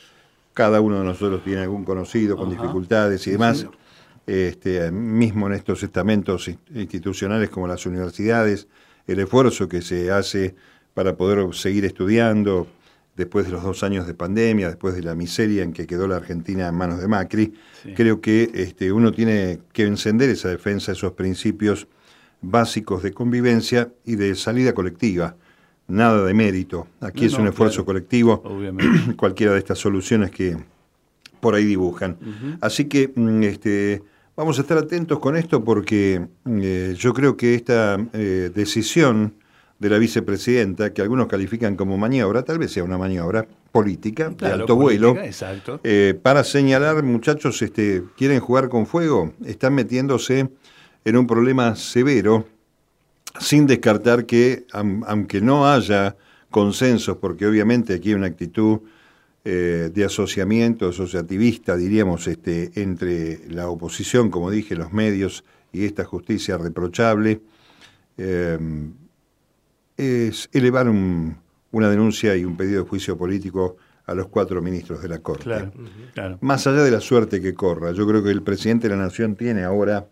cada 0.53 0.79
uno 0.79 0.99
de 0.99 1.03
nosotros 1.03 1.43
tiene 1.43 1.63
algún 1.63 1.83
conocido 1.83 2.37
con 2.37 2.49
dificultades 2.49 3.27
y 3.27 3.31
demás. 3.31 3.67
Este, 4.25 4.89
mismo 4.91 5.47
en 5.47 5.53
estos 5.53 5.83
estamentos 5.83 6.49
institucionales 6.73 7.49
como 7.49 7.67
las 7.67 7.85
universidades, 7.85 8.67
el 9.05 9.19
esfuerzo 9.19 9.67
que 9.67 9.81
se 9.81 10.11
hace 10.11 10.55
para 10.93 11.17
poder 11.17 11.53
seguir 11.53 11.83
estudiando, 11.83 12.67
después 13.19 13.45
de 13.45 13.51
los 13.51 13.63
dos 13.63 13.83
años 13.83 14.07
de 14.07 14.13
pandemia, 14.13 14.69
después 14.69 14.95
de 14.95 15.03
la 15.03 15.13
miseria 15.13 15.63
en 15.63 15.73
que 15.73 15.85
quedó 15.85 16.07
la 16.07 16.15
Argentina 16.15 16.69
en 16.69 16.75
manos 16.75 17.01
de 17.01 17.07
Macri, 17.09 17.53
creo 17.93 18.21
que 18.21 18.49
este, 18.53 18.93
uno 18.93 19.11
tiene 19.11 19.59
que 19.73 19.83
encender 19.83 20.29
esa 20.29 20.47
defensa, 20.47 20.93
esos 20.93 21.11
principios 21.11 21.87
básicos 22.41 23.03
de 23.03 23.11
convivencia 23.11 23.91
y 24.05 24.15
de 24.15 24.35
salida 24.35 24.73
colectiva. 24.73 25.35
Nada 25.89 26.23
de 26.23 26.33
mérito. 26.33 26.87
Aquí 27.01 27.25
es 27.25 27.33
un 27.33 27.47
esfuerzo 27.47 27.83
colectivo. 27.83 28.41
Cualquiera 29.17 29.51
de 29.51 29.59
estas 29.59 29.79
soluciones 29.79 30.31
que 30.31 30.55
por 31.41 31.55
ahí 31.55 31.65
dibujan. 31.65 32.17
Así 32.61 32.85
que 32.85 33.11
mm, 33.13 33.43
este, 33.43 34.01
vamos 34.37 34.59
a 34.59 34.61
estar 34.61 34.77
atentos 34.77 35.19
con 35.19 35.35
esto 35.35 35.61
porque 35.61 36.25
eh, 36.45 36.95
yo 36.97 37.13
creo 37.13 37.35
que 37.35 37.53
esta 37.53 37.97
eh, 38.13 38.49
decisión 38.55 39.33
de 39.79 39.89
la 39.89 39.97
vicepresidenta, 39.97 40.93
que 40.93 41.01
algunos 41.01 41.27
califican 41.27 41.75
como 41.75 41.97
maniobra, 41.97 42.43
tal 42.43 42.59
vez 42.59 42.71
sea 42.71 42.83
una 42.83 42.97
maniobra 42.97 43.47
política 43.71 44.29
de 44.29 44.47
alto 44.47 44.75
vuelo, 44.75 45.15
eh, 45.83 46.19
para 46.21 46.43
señalar, 46.43 47.01
muchachos, 47.03 47.61
este, 47.61 48.03
quieren 48.17 48.41
jugar 48.41 48.67
con 48.67 48.85
fuego, 48.85 49.33
están 49.45 49.75
metiéndose 49.75 50.49
en 51.05 51.17
un 51.17 51.27
problema 51.27 51.75
severo, 51.75 52.45
sin 53.39 53.67
descartar 53.67 54.25
que, 54.25 54.65
aunque 54.73 55.39
no 55.39 55.71
haya 55.71 56.17
consensos, 56.49 57.17
porque 57.17 57.47
obviamente 57.47 57.93
aquí 57.93 58.09
hay 58.09 58.15
una 58.15 58.27
actitud 58.27 58.79
eh, 59.45 59.91
de 59.93 60.03
asociamiento 60.03 60.89
asociativista, 60.89 61.77
diríamos, 61.77 62.27
este, 62.27 62.71
entre 62.75 63.47
la 63.47 63.69
oposición, 63.69 64.29
como 64.29 64.51
dije, 64.51 64.75
los 64.75 64.91
medios 64.91 65.45
y 65.71 65.85
esta 65.85 66.03
justicia 66.03 66.57
reprochable, 66.57 67.39
eh, 68.17 68.57
es 69.99 70.49
elevar 70.53 70.89
una 70.89 71.89
denuncia 71.89 72.35
y 72.37 72.45
un 72.45 72.55
pedido 72.55 72.83
de 72.83 72.89
juicio 72.89 73.17
político 73.17 73.75
a 74.05 74.13
los 74.13 74.27
cuatro 74.27 74.61
ministros 74.61 75.01
de 75.01 75.09
la 75.09 75.19
Corte. 75.19 75.69
Más 76.41 76.65
allá 76.65 76.83
de 76.83 76.91
la 76.91 77.01
suerte 77.01 77.41
que 77.41 77.53
corra, 77.53 77.91
yo 77.91 78.07
creo 78.07 78.23
que 78.23 78.31
el 78.31 78.41
presidente 78.41 78.87
de 78.87 78.95
la 78.95 79.03
Nación 79.03 79.35
tiene 79.35 79.63
ahora 79.63 80.07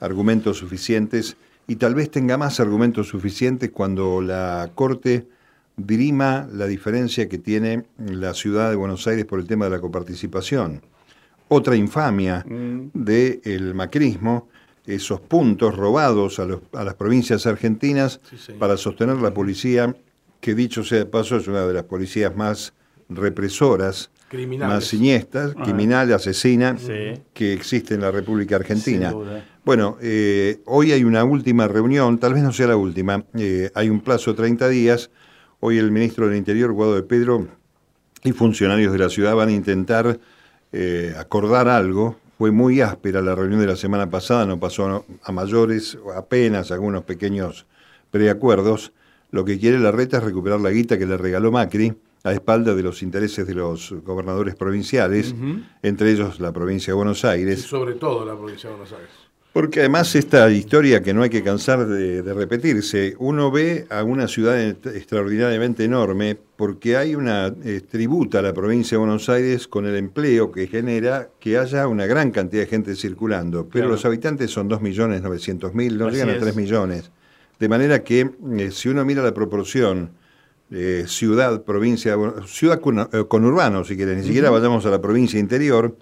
argumentos 0.00 0.58
suficientes 0.58 1.36
y 1.66 1.76
tal 1.76 1.94
vez 1.94 2.10
tenga 2.10 2.36
más 2.36 2.60
argumentos 2.60 3.08
suficientes 3.08 3.70
cuando 3.70 4.20
la 4.20 4.70
Corte 4.74 5.28
dirima 5.76 6.48
la 6.52 6.66
diferencia 6.66 7.28
que 7.28 7.38
tiene 7.38 7.84
la 7.98 8.34
ciudad 8.34 8.70
de 8.70 8.76
Buenos 8.76 9.06
Aires 9.06 9.24
por 9.24 9.38
el 9.38 9.46
tema 9.46 9.66
de 9.66 9.70
la 9.70 9.80
coparticipación. 9.80 10.82
Otra 11.46 11.76
infamia 11.76 12.44
mm. 12.46 12.90
del 12.92 13.74
macrismo 13.74 14.48
esos 14.88 15.20
puntos 15.20 15.76
robados 15.76 16.40
a, 16.40 16.46
las 16.84 16.94
provincias 16.94 17.46
argentinas 17.46 18.20
para 18.58 18.76
sostener 18.76 19.16
la 19.16 19.34
policía, 19.34 19.94
que 20.40 20.54
dicho 20.54 20.82
sea 20.82 20.98
de 20.98 21.06
paso 21.06 21.36
es 21.36 21.46
una 21.46 21.66
de 21.66 21.74
las 21.74 21.84
policías 21.84 22.34
más 22.34 22.72
represoras, 23.10 24.10
más 24.58 24.84
siniestras, 24.84 25.54
ah. 25.56 25.62
criminal, 25.62 26.12
asesina, 26.12 26.76
que 27.34 27.52
existe 27.52 27.94
en 27.94 28.00
la 28.00 28.10
República 28.10 28.56
Argentina. 28.56 29.14
Bueno, 29.64 29.98
eh, 30.00 30.60
hoy 30.64 30.92
hay 30.92 31.04
una 31.04 31.24
última 31.24 31.68
reunión, 31.68 32.18
tal 32.18 32.32
vez 32.32 32.42
no 32.42 32.52
sea 32.52 32.68
la 32.68 32.76
última, 32.76 33.24
eh, 33.34 33.70
hay 33.74 33.90
un 33.90 34.00
plazo 34.00 34.30
de 34.30 34.38
30 34.38 34.68
días, 34.70 35.10
hoy 35.60 35.76
el 35.76 35.90
ministro 35.90 36.26
del 36.26 36.38
Interior, 36.38 36.72
Guado 36.72 36.94
de 36.94 37.02
Pedro, 37.02 37.46
y 38.24 38.32
funcionarios 38.32 38.92
de 38.92 38.98
la 38.98 39.10
ciudad 39.10 39.34
van 39.34 39.50
a 39.50 39.52
intentar 39.52 40.18
eh, 40.72 41.14
acordar 41.18 41.68
algo 41.68 42.16
fue 42.38 42.52
muy 42.52 42.80
áspera 42.80 43.20
la 43.20 43.34
reunión 43.34 43.60
de 43.60 43.66
la 43.66 43.74
semana 43.74 44.08
pasada, 44.08 44.46
no 44.46 44.60
pasó 44.60 45.04
a 45.24 45.32
mayores, 45.32 45.98
apenas 46.14 46.70
algunos 46.70 47.02
pequeños 47.02 47.66
preacuerdos. 48.12 48.92
Lo 49.32 49.44
que 49.44 49.58
quiere 49.58 49.80
la 49.80 49.90
reta 49.90 50.18
es 50.18 50.22
recuperar 50.22 50.60
la 50.60 50.70
guita 50.70 50.98
que 50.98 51.04
le 51.04 51.16
regaló 51.16 51.50
Macri 51.50 51.94
a 52.22 52.32
espalda 52.32 52.76
de 52.76 52.82
los 52.84 53.02
intereses 53.02 53.44
de 53.44 53.54
los 53.54 53.92
gobernadores 54.04 54.54
provinciales, 54.54 55.34
entre 55.82 56.12
ellos 56.12 56.38
la 56.38 56.52
provincia 56.52 56.92
de 56.92 56.96
Buenos 56.96 57.24
Aires. 57.24 57.58
Y 57.58 57.62
sobre 57.62 57.94
todo 57.94 58.24
la 58.24 58.36
provincia 58.36 58.70
de 58.70 58.76
Buenos 58.76 58.92
Aires. 58.92 59.27
Porque 59.58 59.80
además 59.80 60.14
esta 60.14 60.48
historia 60.52 61.02
que 61.02 61.12
no 61.12 61.24
hay 61.24 61.30
que 61.30 61.42
cansar 61.42 61.84
de, 61.84 62.22
repetirse, 62.32 63.16
uno 63.18 63.50
ve 63.50 63.88
a 63.90 64.04
una 64.04 64.28
ciudad 64.28 64.56
extraordinariamente 64.60 65.82
enorme 65.82 66.38
porque 66.54 66.96
hay 66.96 67.16
una 67.16 67.52
eh, 67.64 67.80
tributa 67.80 68.38
a 68.38 68.42
la 68.42 68.54
provincia 68.54 68.94
de 68.94 68.98
Buenos 69.00 69.28
Aires 69.28 69.66
con 69.66 69.84
el 69.84 69.96
empleo 69.96 70.52
que 70.52 70.68
genera 70.68 71.30
que 71.40 71.58
haya 71.58 71.88
una 71.88 72.06
gran 72.06 72.30
cantidad 72.30 72.62
de 72.62 72.68
gente 72.68 72.94
circulando, 72.94 73.68
pero 73.68 73.88
los 73.88 74.04
habitantes 74.04 74.48
son 74.52 74.70
2.900.000, 74.70 75.92
no 75.96 76.08
llegan 76.08 76.30
a 76.30 76.38
3 76.38 76.54
millones. 76.54 77.10
De 77.58 77.68
manera 77.68 78.04
que 78.04 78.30
eh, 78.58 78.70
si 78.70 78.88
uno 78.90 79.04
mira 79.04 79.24
la 79.24 79.34
proporción 79.34 80.10
eh, 80.70 81.02
ciudad, 81.08 81.64
provincia, 81.64 82.16
ciudad 82.46 82.80
conurbano, 82.80 83.82
si 83.82 83.96
quieren, 83.96 84.18
ni 84.18 84.24
siquiera 84.24 84.50
vayamos 84.50 84.86
a 84.86 84.90
la 84.90 85.00
provincia 85.02 85.40
interior, 85.40 85.96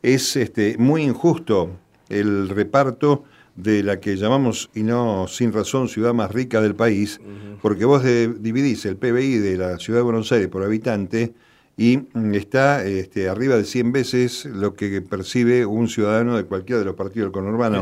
es 0.00 0.36
este, 0.36 0.76
muy 0.78 1.02
injusto 1.02 1.70
el 2.10 2.48
reparto 2.48 3.24
de 3.56 3.82
la 3.82 4.00
que 4.00 4.16
llamamos, 4.16 4.70
y 4.74 4.82
no 4.82 5.26
sin 5.28 5.52
razón, 5.52 5.88
ciudad 5.88 6.14
más 6.14 6.30
rica 6.30 6.60
del 6.60 6.74
país, 6.74 7.20
porque 7.62 7.84
vos 7.84 8.02
dividís 8.04 8.84
el 8.84 8.96
PBI 8.96 9.38
de 9.38 9.56
la 9.56 9.78
ciudad 9.78 10.00
de 10.00 10.04
Buenos 10.04 10.30
Aires 10.32 10.48
por 10.48 10.62
habitante 10.62 11.34
y 11.76 11.96
mm, 11.96 12.34
está 12.34 12.84
este, 12.84 13.28
arriba 13.28 13.56
de 13.56 13.64
100 13.64 13.92
veces 13.92 14.44
lo 14.44 14.74
que 14.74 15.00
percibe 15.00 15.64
un 15.64 15.88
ciudadano 15.88 16.36
de 16.36 16.44
cualquiera 16.44 16.80
de 16.80 16.84
los 16.84 16.94
partidos 16.94 17.28
del 17.28 17.32
conurbano 17.32 17.80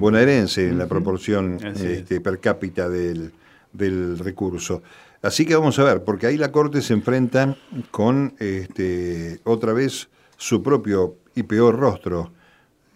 bonaerense 0.00 0.68
en 0.68 0.78
la 0.78 0.86
proporción 0.86 1.58
este, 1.64 2.20
per 2.20 2.40
cápita 2.40 2.88
del, 2.88 3.30
del, 3.72 4.18
recurso. 4.18 4.82
Así 5.22 5.46
que 5.46 5.54
vamos 5.54 5.78
a 5.78 5.84
ver, 5.84 6.02
porque 6.02 6.26
ahí 6.26 6.36
la 6.36 6.50
Corte 6.50 6.82
se 6.82 6.92
enfrenta 6.92 7.56
con 7.92 8.34
este, 8.40 9.38
otra 9.44 9.72
vez 9.72 10.08
su 10.36 10.60
propio 10.62 11.16
y 11.36 11.44
peor 11.44 11.78
rostro 11.78 12.32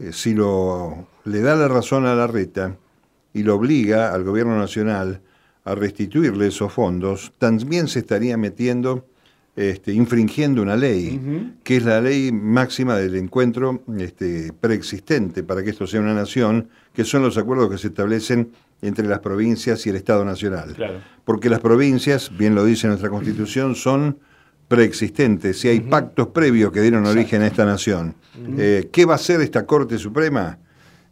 eh, 0.00 0.12
si 0.12 0.34
lo, 0.34 1.06
le 1.24 1.40
da 1.40 1.54
la 1.54 1.68
razón 1.68 2.06
a 2.06 2.14
la 2.14 2.26
reta 2.26 2.76
y 3.32 3.42
lo 3.42 3.56
obliga 3.56 4.12
al 4.12 4.24
gobierno 4.24 4.58
nacional 4.58 5.20
a 5.64 5.74
restituirle 5.74 6.48
esos 6.48 6.72
fondos, 6.72 7.32
también 7.38 7.86
se 7.86 8.00
estaría 8.00 8.36
metiendo, 8.36 9.06
este, 9.54 9.92
infringiendo 9.92 10.62
una 10.62 10.74
ley, 10.74 11.54
que 11.62 11.76
es 11.76 11.84
la 11.84 12.00
ley 12.00 12.32
máxima 12.32 12.96
del 12.96 13.14
encuentro 13.16 13.82
este, 13.98 14.52
preexistente 14.58 15.42
para 15.42 15.62
que 15.62 15.70
esto 15.70 15.86
sea 15.86 16.00
una 16.00 16.14
nación, 16.14 16.70
que 16.94 17.04
son 17.04 17.22
los 17.22 17.36
acuerdos 17.36 17.70
que 17.70 17.78
se 17.78 17.88
establecen 17.88 18.52
entre 18.82 19.06
las 19.06 19.18
provincias 19.20 19.86
y 19.86 19.90
el 19.90 19.96
Estado 19.96 20.24
Nacional. 20.24 20.74
Porque 21.24 21.50
las 21.50 21.60
provincias, 21.60 22.36
bien 22.36 22.54
lo 22.54 22.64
dice 22.64 22.88
nuestra 22.88 23.10
Constitución, 23.10 23.74
son 23.74 24.18
preexistentes, 24.70 25.58
si 25.58 25.66
hay 25.66 25.80
pactos 25.80 26.28
previos 26.28 26.70
que 26.70 26.80
dieron 26.80 27.04
origen 27.04 27.42
a 27.42 27.48
esta 27.48 27.64
nación. 27.64 28.14
Eh, 28.56 28.88
¿Qué 28.92 29.04
va 29.04 29.16
a 29.16 29.18
ser 29.18 29.40
esta 29.40 29.66
Corte 29.66 29.98
Suprema? 29.98 30.58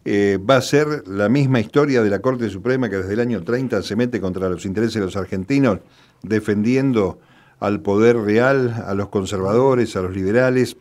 Eh, 0.05 0.39
va 0.39 0.59
a 0.59 0.63
ser 0.63 1.03
la 1.09 1.29
misma 1.29 1.59
historia 1.59 2.01
de 2.05 2.09
la 2.09 2.21
Corte 2.21 2.49
Suprema 2.51 2.89
que 2.89 2.99
desde 2.99 3.15
el 3.15 3.19
año 3.19 3.43
30 3.43 3.83
se 3.83 3.97
mete 3.97 4.21
contra 4.21 4.49
los 4.49 4.65
intereses 4.65 4.95
de 4.95 5.01
los 5.01 5.17
argentinos, 5.17 5.81
defendiendo 6.23 7.19
al 7.59 7.81
poder 7.81 8.19
real, 8.19 8.81
a 8.87 8.95
los 8.95 9.09
conservadores, 9.09 9.97
a 9.97 10.03
los 10.03 10.15
liberales, 10.15 10.77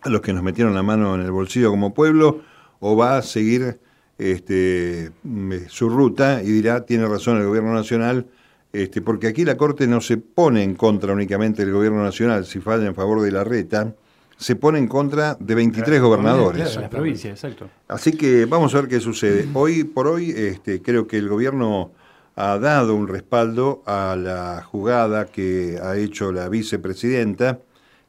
a 0.00 0.08
los 0.08 0.22
que 0.22 0.32
nos 0.32 0.42
metieron 0.42 0.74
la 0.74 0.82
mano 0.82 1.14
en 1.14 1.20
el 1.20 1.30
bolsillo 1.30 1.68
como 1.68 1.92
pueblo, 1.92 2.40
o 2.80 2.96
va 2.96 3.18
a 3.18 3.22
seguir 3.22 3.80
este, 4.16 5.10
mm, 5.24 5.52
su 5.68 5.90
ruta 5.90 6.42
y 6.42 6.46
dirá, 6.46 6.86
tiene 6.86 7.06
razón 7.06 7.36
el 7.36 7.46
gobierno 7.46 7.74
nacional, 7.74 8.28
este, 8.72 9.00
porque 9.00 9.28
aquí 9.28 9.44
la 9.44 9.56
Corte 9.56 9.86
no 9.86 10.00
se 10.00 10.18
pone 10.18 10.62
en 10.62 10.74
contra 10.74 11.12
únicamente 11.12 11.64
del 11.64 11.74
gobierno 11.74 12.02
nacional, 12.02 12.44
si 12.44 12.60
falla 12.60 12.86
en 12.86 12.94
favor 12.94 13.22
de 13.22 13.30
la 13.30 13.44
reta, 13.44 13.94
se 14.36 14.54
pone 14.54 14.78
en 14.78 14.86
contra 14.86 15.36
de 15.40 15.54
23 15.54 16.00
gobernadores. 16.00 16.76
la 16.76 16.88
provincia, 16.88 17.30
exacto. 17.30 17.68
Así 17.88 18.12
que 18.12 18.44
vamos 18.44 18.74
a 18.74 18.80
ver 18.80 18.88
qué 18.88 19.00
sucede. 19.00 19.48
Hoy 19.54 19.84
por 19.84 20.06
hoy 20.06 20.30
este, 20.30 20.80
creo 20.80 21.08
que 21.08 21.18
el 21.18 21.28
gobierno 21.28 21.92
ha 22.36 22.56
dado 22.58 22.94
un 22.94 23.08
respaldo 23.08 23.82
a 23.84 24.16
la 24.16 24.62
jugada 24.62 25.26
que 25.26 25.78
ha 25.82 25.96
hecho 25.96 26.30
la 26.30 26.48
vicepresidenta 26.48 27.58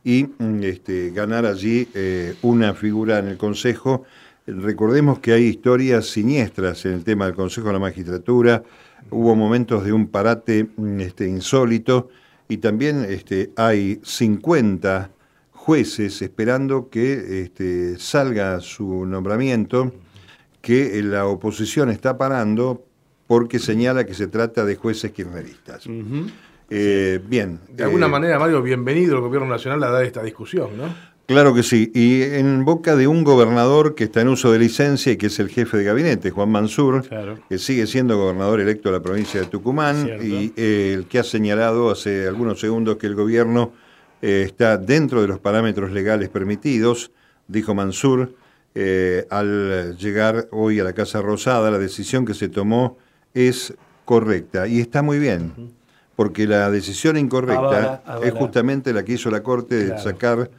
y 0.04 0.26
mm, 0.38 0.64
este, 0.64 1.10
ganar 1.10 1.48
allí 1.48 1.88
eh, 1.96 2.36
una 2.44 2.76
figura 2.76 3.18
en 3.18 3.28
el 3.28 3.38
Consejo. 3.38 4.04
Recordemos 4.58 5.20
que 5.20 5.34
hay 5.34 5.44
historias 5.44 6.08
siniestras 6.08 6.86
en 6.86 6.94
el 6.94 7.04
tema 7.04 7.26
del 7.26 7.36
Consejo 7.36 7.68
de 7.68 7.74
la 7.74 7.80
Magistratura, 7.80 8.64
hubo 9.12 9.36
momentos 9.36 9.84
de 9.84 9.94
un 9.94 10.08
parate 10.08 10.68
mm, 10.76 11.00
este, 11.02 11.28
insólito 11.28 12.10
y 12.48 12.58
también 12.58 13.06
este, 13.08 13.52
hay 13.56 14.00
50 14.04 15.12
jueces 15.52 16.22
esperando 16.22 16.90
que 16.90 17.44
este, 17.44 18.00
salga 18.00 18.60
su 18.60 19.06
nombramiento, 19.06 19.94
que 20.62 21.02
la 21.04 21.28
oposición 21.28 21.90
está 21.90 22.18
parando 22.18 22.84
porque 23.28 23.60
señala 23.60 24.06
que 24.06 24.16
se 24.16 24.28
trata 24.28 24.66
de 24.66 24.76
jueces 24.76 25.12
kirchneristas. 25.12 25.86
Eh, 26.72 27.20
bien. 27.24 27.60
De 27.70 27.84
alguna 27.84 28.08
eh, 28.08 28.10
manera, 28.10 28.40
Mario, 28.40 28.62
bienvenido 28.64 29.16
al 29.16 29.22
Gobierno 29.22 29.48
Nacional 29.48 29.84
a 29.84 29.90
dar 29.92 30.04
esta 30.04 30.24
discusión, 30.24 30.76
¿no? 30.76 30.86
Claro 31.30 31.54
que 31.54 31.62
sí, 31.62 31.92
y 31.94 32.24
en 32.24 32.66
boca 32.66 32.96
de 32.96 33.06
un 33.06 33.24
gobernador 33.24 33.94
que 33.94 34.06
está 34.06 34.22
en 34.22 34.30
uso 34.30 34.52
de 34.52 34.58
licencia 34.58 35.12
y 35.12 35.18
que 35.18 35.28
es 35.28 35.38
el 35.38 35.50
jefe 35.50 35.78
de 35.78 35.84
gabinete, 35.84 36.32
Juan 36.32 36.50
Mansur, 36.50 37.08
que 37.48 37.60
sigue 37.60 37.86
siendo 37.86 38.18
gobernador 38.18 38.60
electo 38.60 38.90
de 38.90 38.98
la 38.98 39.04
provincia 39.04 39.40
de 39.40 39.46
Tucumán 39.46 40.10
y 40.24 40.52
eh, 40.58 40.94
el 40.96 41.06
que 41.06 41.20
ha 41.20 41.24
señalado 41.24 41.92
hace 41.92 42.28
algunos 42.28 42.60
segundos 42.60 42.98
que 42.98 43.06
el 43.06 43.14
gobierno 43.14 43.74
eh, 44.24 44.42
está 44.44 44.78
dentro 44.78 45.22
de 45.22 45.28
los 45.28 45.38
parámetros 45.38 45.92
legales 45.92 46.30
permitidos, 46.30 47.12
dijo 47.48 47.76
Mansur, 47.76 48.34
eh, 48.74 49.28
al 49.30 49.96
llegar 49.98 50.48
hoy 50.50 50.80
a 50.80 50.84
la 50.84 50.94
Casa 50.94 51.22
Rosada, 51.22 51.70
la 51.70 51.78
decisión 51.78 52.26
que 52.26 52.34
se 52.34 52.50
tomó 52.50 52.98
es 53.36 53.76
correcta. 54.04 54.68
Y 54.68 54.80
está 54.80 55.04
muy 55.04 55.20
bien, 55.20 55.76
porque 56.16 56.48
la 56.48 56.72
decisión 56.72 57.18
incorrecta 57.18 57.60
Avala, 57.60 58.02
avala. 58.04 58.26
es 58.26 58.34
justamente 58.34 58.94
la 58.94 59.06
que 59.06 59.14
hizo 59.14 59.30
la 59.30 59.44
Corte 59.44 59.76
de 59.76 60.00
sacar 60.00 60.50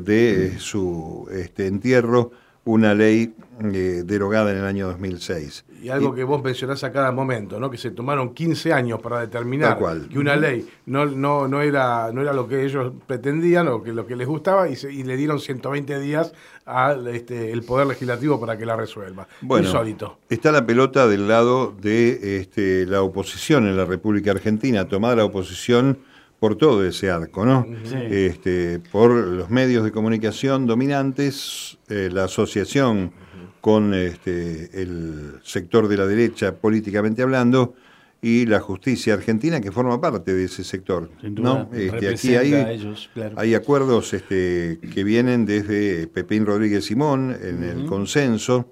de 0.00 0.58
su 0.58 1.28
este, 1.32 1.66
entierro 1.66 2.30
una 2.66 2.94
ley 2.94 3.34
eh, 3.62 4.02
derogada 4.06 4.50
en 4.50 4.56
el 4.56 4.64
año 4.64 4.86
2006. 4.86 5.66
Y 5.82 5.90
algo 5.90 6.14
que 6.14 6.24
vos 6.24 6.42
mencionás 6.42 6.82
a 6.82 6.90
cada 6.92 7.12
momento, 7.12 7.60
¿no? 7.60 7.70
Que 7.70 7.76
se 7.76 7.90
tomaron 7.90 8.32
15 8.32 8.72
años 8.72 9.02
para 9.02 9.20
determinar 9.20 9.76
cual. 9.78 10.08
que 10.10 10.18
una 10.18 10.34
ley 10.34 10.66
no, 10.86 11.04
no, 11.04 11.46
no, 11.46 11.60
era, 11.60 12.10
no 12.10 12.22
era 12.22 12.32
lo 12.32 12.48
que 12.48 12.64
ellos 12.64 12.90
pretendían 13.06 13.68
o 13.68 13.82
que 13.82 13.92
lo 13.92 14.06
que 14.06 14.16
les 14.16 14.26
gustaba 14.26 14.66
y, 14.70 14.76
se- 14.76 14.90
y 14.90 15.02
le 15.02 15.18
dieron 15.18 15.40
120 15.40 16.00
días 16.00 16.32
al 16.64 17.06
este, 17.08 17.52
el 17.52 17.64
Poder 17.64 17.86
Legislativo 17.86 18.40
para 18.40 18.56
que 18.56 18.64
la 18.64 18.76
resuelva. 18.76 19.28
Bueno, 19.42 19.66
Insólito. 19.66 20.16
está 20.30 20.50
la 20.50 20.64
pelota 20.64 21.06
del 21.06 21.28
lado 21.28 21.74
de 21.78 22.38
este, 22.38 22.86
la 22.86 23.02
oposición 23.02 23.66
en 23.66 23.76
la 23.76 23.84
República 23.84 24.30
Argentina, 24.30 24.88
tomada 24.88 25.16
la 25.16 25.26
oposición 25.26 25.98
por 26.40 26.56
todo 26.56 26.84
ese 26.86 27.10
arco, 27.10 27.44
¿no? 27.44 27.66
Sí. 27.84 27.96
Este, 28.10 28.80
por 28.92 29.12
los 29.12 29.50
medios 29.50 29.84
de 29.84 29.92
comunicación 29.92 30.66
dominantes, 30.66 31.78
eh, 31.88 32.10
la 32.12 32.24
asociación 32.24 33.12
con 33.60 33.94
este, 33.94 34.82
el 34.82 35.40
sector 35.42 35.88
de 35.88 35.96
la 35.96 36.06
derecha 36.06 36.56
políticamente 36.56 37.22
hablando 37.22 37.74
y 38.20 38.46
la 38.46 38.60
justicia 38.60 39.14
argentina 39.14 39.60
que 39.60 39.70
forma 39.70 40.00
parte 40.00 40.32
de 40.34 40.44
ese 40.44 40.64
sector. 40.64 41.10
Sin 41.20 41.34
duda, 41.34 41.68
¿no? 41.70 41.76
Este, 41.76 42.08
aquí 42.08 42.34
hay, 42.36 42.54
a 42.54 42.72
ellos, 42.72 43.10
claro. 43.12 43.34
hay 43.38 43.54
acuerdos 43.54 44.14
este, 44.14 44.78
que 44.92 45.04
vienen 45.04 45.44
desde 45.44 46.06
Pepín 46.06 46.46
Rodríguez 46.46 46.86
Simón 46.86 47.36
en 47.42 47.62
el 47.62 47.84
consenso 47.84 48.70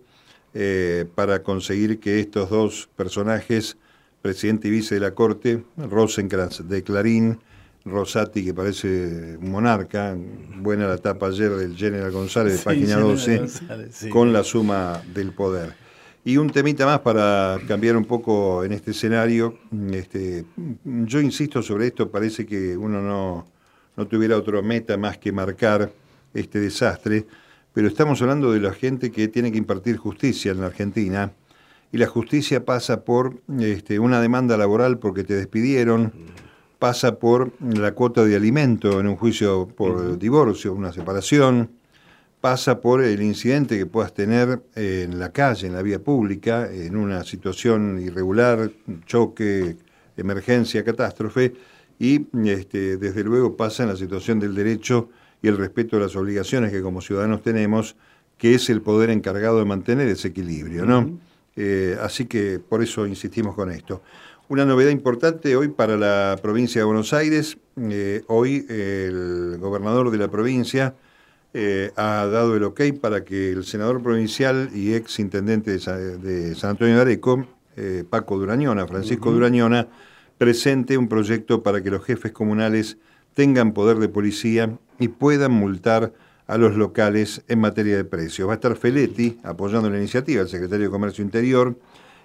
eh, 0.54 1.06
para 1.14 1.42
conseguir 1.42 1.98
que 1.98 2.20
estos 2.20 2.50
dos 2.50 2.88
personajes, 2.96 3.76
presidente 4.20 4.68
y 4.68 4.70
vice 4.70 4.94
de 4.94 5.00
la 5.02 5.14
Corte, 5.14 5.64
Rosenkrantz 5.76 6.68
de 6.68 6.82
Clarín, 6.82 7.38
Rosati, 7.84 8.44
que 8.44 8.54
parece 8.54 9.36
un 9.40 9.50
monarca, 9.50 10.16
buena 10.56 10.86
la 10.86 10.98
tapa 10.98 11.26
ayer 11.26 11.50
del 11.50 11.76
General 11.76 12.10
González 12.10 12.52
de 12.52 12.58
Sí, 12.58 12.64
página 12.64 12.86
General 12.86 13.08
12, 13.08 13.38
González, 13.38 13.94
sí. 13.94 14.08
con 14.08 14.32
la 14.32 14.44
suma 14.44 15.02
del 15.14 15.32
poder. 15.32 15.74
Y 16.24 16.36
un 16.36 16.50
temita 16.50 16.86
más 16.86 17.00
para 17.00 17.58
cambiar 17.66 17.96
un 17.96 18.04
poco 18.04 18.62
en 18.62 18.72
este 18.72 18.92
escenario. 18.92 19.58
Este, 19.92 20.44
yo 20.84 21.20
insisto 21.20 21.62
sobre 21.62 21.88
esto, 21.88 22.10
parece 22.10 22.46
que 22.46 22.76
uno 22.76 23.02
no, 23.02 23.46
no 23.96 24.06
tuviera 24.06 24.36
otra 24.36 24.62
meta 24.62 24.96
más 24.96 25.18
que 25.18 25.32
marcar 25.32 25.90
este 26.32 26.60
desastre, 26.60 27.26
pero 27.72 27.88
estamos 27.88 28.22
hablando 28.22 28.52
de 28.52 28.60
la 28.60 28.72
gente 28.72 29.10
que 29.10 29.26
tiene 29.28 29.50
que 29.50 29.58
impartir 29.58 29.96
justicia 29.96 30.52
en 30.52 30.60
la 30.60 30.66
Argentina, 30.66 31.32
y 31.92 31.98
la 31.98 32.06
justicia 32.06 32.64
pasa 32.64 33.04
por 33.04 33.42
este, 33.60 33.98
una 33.98 34.20
demanda 34.20 34.56
laboral 34.56 34.98
porque 34.98 35.24
te 35.24 35.34
despidieron, 35.34 36.12
pasa 36.82 37.14
por 37.20 37.52
la 37.60 37.92
cuota 37.92 38.24
de 38.24 38.34
alimento 38.34 38.98
en 38.98 39.06
un 39.06 39.14
juicio 39.14 39.68
por 39.68 40.18
divorcio, 40.18 40.74
una 40.74 40.92
separación, 40.92 41.70
pasa 42.40 42.80
por 42.80 43.04
el 43.04 43.22
incidente 43.22 43.78
que 43.78 43.86
puedas 43.86 44.12
tener 44.12 44.64
en 44.74 45.20
la 45.20 45.30
calle, 45.30 45.68
en 45.68 45.74
la 45.74 45.82
vía 45.82 46.00
pública, 46.00 46.68
en 46.72 46.96
una 46.96 47.22
situación 47.22 48.00
irregular, 48.00 48.72
choque, 49.06 49.76
emergencia, 50.16 50.82
catástrofe, 50.82 51.54
y 52.00 52.26
este, 52.50 52.96
desde 52.96 53.22
luego 53.22 53.56
pasa 53.56 53.84
en 53.84 53.90
la 53.90 53.96
situación 53.96 54.40
del 54.40 54.52
derecho 54.52 55.08
y 55.40 55.46
el 55.46 55.58
respeto 55.58 55.94
de 55.94 56.02
las 56.02 56.16
obligaciones 56.16 56.72
que 56.72 56.82
como 56.82 57.00
ciudadanos 57.00 57.44
tenemos, 57.44 57.94
que 58.36 58.56
es 58.56 58.68
el 58.70 58.82
poder 58.82 59.10
encargado 59.10 59.60
de 59.60 59.66
mantener 59.66 60.08
ese 60.08 60.26
equilibrio, 60.26 60.84
¿no? 60.84 61.16
Eh, 61.54 61.96
así 62.00 62.26
que 62.26 62.58
por 62.58 62.82
eso 62.82 63.06
insistimos 63.06 63.54
con 63.54 63.70
esto. 63.70 64.02
Una 64.52 64.66
novedad 64.66 64.90
importante 64.90 65.56
hoy 65.56 65.68
para 65.68 65.96
la 65.96 66.38
provincia 66.42 66.82
de 66.82 66.84
Buenos 66.84 67.14
Aires. 67.14 67.56
eh, 67.78 68.20
hoy 68.26 68.66
el 68.68 69.56
gobernador 69.58 70.10
de 70.10 70.18
la 70.18 70.28
provincia 70.28 70.94
eh, 71.54 71.90
ha 71.96 72.26
dado 72.26 72.54
el 72.54 72.62
ok 72.64 72.82
para 73.00 73.24
que 73.24 73.52
el 73.52 73.64
senador 73.64 74.02
provincial 74.02 74.68
y 74.74 74.92
ex 74.92 75.20
intendente 75.20 75.70
de, 75.70 75.78
Sa- 75.78 75.96
de 75.96 76.54
San 76.54 76.72
Antonio 76.72 76.96
de 76.96 77.00
Areco, 77.00 77.46
eh, 77.78 78.04
Paco 78.10 78.36
Durañona, 78.36 78.86
Francisco 78.86 79.32
Durañona, 79.32 79.88
presente 80.36 80.98
un 80.98 81.08
proyecto 81.08 81.62
para 81.62 81.82
que 81.82 81.90
los 81.90 82.04
jefes 82.04 82.32
comunales 82.32 82.98
tengan 83.32 83.72
poder 83.72 83.96
de 84.00 84.10
policía 84.10 84.78
y 84.98 85.08
puedan 85.08 85.52
multar 85.52 86.12
a 86.46 86.58
los 86.58 86.76
locales 86.76 87.40
en 87.48 87.58
materia 87.58 87.96
de 87.96 88.04
precios. 88.04 88.46
Va 88.46 88.52
a 88.52 88.56
estar 88.56 88.76
Feletti 88.76 89.38
apoyando 89.44 89.88
la 89.88 89.96
iniciativa, 89.96 90.42
el 90.42 90.48
secretario 90.50 90.88
de 90.88 90.90
Comercio 90.90 91.24
Interior, 91.24 91.74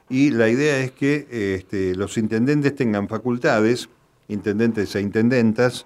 y 0.10 0.32
la 0.32 0.50
idea 0.50 0.80
es 0.80 0.92
que 0.92 1.28
este, 1.30 1.96
los 1.96 2.18
intendentes 2.18 2.76
tengan 2.76 3.08
facultades, 3.08 3.90
intendentes 4.28 4.96
e 4.96 5.02
intendentas, 5.02 5.86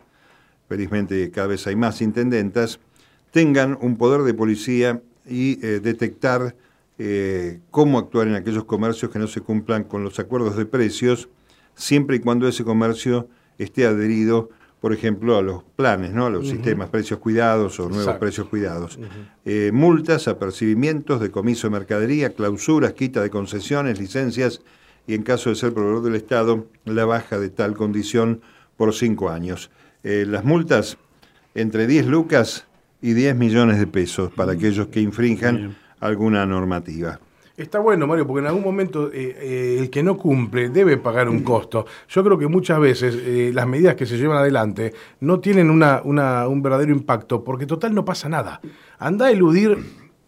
felizmente 0.67 1.31
cada 1.31 1.47
vez 1.47 1.65
hay 1.67 1.75
más 1.75 2.01
intendentas, 2.01 2.79
tengan 3.31 3.77
un 3.81 3.97
poder 3.97 4.21
de 4.21 4.33
policía 4.33 5.01
y 5.27 5.63
eh, 5.65 5.79
detectar 5.79 6.55
eh, 6.97 7.59
cómo 7.71 7.97
actuar 7.97 8.27
en 8.27 8.35
aquellos 8.35 8.65
comercios 8.65 9.11
que 9.11 9.19
no 9.19 9.27
se 9.27 9.41
cumplan 9.41 9.83
con 9.85 10.03
los 10.03 10.19
acuerdos 10.19 10.55
de 10.55 10.65
precios, 10.65 11.29
siempre 11.73 12.17
y 12.17 12.19
cuando 12.19 12.47
ese 12.47 12.63
comercio 12.63 13.27
esté 13.57 13.85
adherido, 13.85 14.49
por 14.81 14.93
ejemplo, 14.93 15.37
a 15.37 15.43
los 15.43 15.63
planes, 15.75 16.11
¿no? 16.11 16.25
a 16.25 16.29
los 16.31 16.49
sistemas 16.49 16.89
precios 16.89 17.19
cuidados 17.19 17.79
o 17.79 17.83
nuevos 17.83 17.99
Exacto. 17.99 18.19
precios 18.19 18.47
cuidados. 18.47 18.97
Eh, 19.45 19.69
multas, 19.71 20.27
apercibimientos, 20.27 21.21
decomiso 21.21 21.67
de 21.67 21.71
mercadería, 21.71 22.33
clausuras, 22.33 22.93
quita 22.93 23.21
de 23.21 23.29
concesiones, 23.29 23.99
licencias 23.99 24.61
y 25.05 25.13
en 25.13 25.21
caso 25.21 25.51
de 25.51 25.55
ser 25.55 25.71
proveedor 25.73 26.01
del 26.01 26.15
Estado, 26.15 26.65
la 26.85 27.05
baja 27.05 27.37
de 27.37 27.49
tal 27.49 27.75
condición 27.75 28.41
por 28.75 28.95
cinco 28.95 29.29
años. 29.29 29.69
Eh, 30.03 30.25
las 30.27 30.43
multas 30.43 30.97
entre 31.53 31.85
10 31.85 32.07
lucas 32.07 32.65
y 33.03 33.13
10 33.13 33.35
millones 33.35 33.77
de 33.77 33.85
pesos 33.85 34.31
para 34.31 34.53
aquellos 34.53 34.87
que 34.87 34.99
infrinjan 34.99 35.77
alguna 35.99 36.47
normativa. 36.47 37.19
Está 37.61 37.79
bueno, 37.79 38.07
Mario, 38.07 38.25
porque 38.25 38.41
en 38.41 38.47
algún 38.47 38.63
momento 38.63 39.11
eh, 39.13 39.37
eh, 39.39 39.77
el 39.79 39.89
que 39.91 40.01
no 40.01 40.17
cumple 40.17 40.69
debe 40.69 40.97
pagar 40.97 41.29
un 41.29 41.43
costo. 41.43 41.85
Yo 42.09 42.23
creo 42.23 42.37
que 42.37 42.47
muchas 42.47 42.79
veces 42.79 43.15
eh, 43.15 43.51
las 43.53 43.67
medidas 43.67 43.95
que 43.95 44.07
se 44.07 44.17
llevan 44.17 44.37
adelante 44.37 44.93
no 45.19 45.39
tienen 45.39 45.69
una, 45.69 46.01
un 46.01 46.61
verdadero 46.63 46.91
impacto, 46.91 47.43
porque 47.43 47.67
total 47.67 47.93
no 47.93 48.03
pasa 48.03 48.29
nada. 48.29 48.61
Anda 48.97 49.27
a 49.27 49.31
eludir 49.31 49.77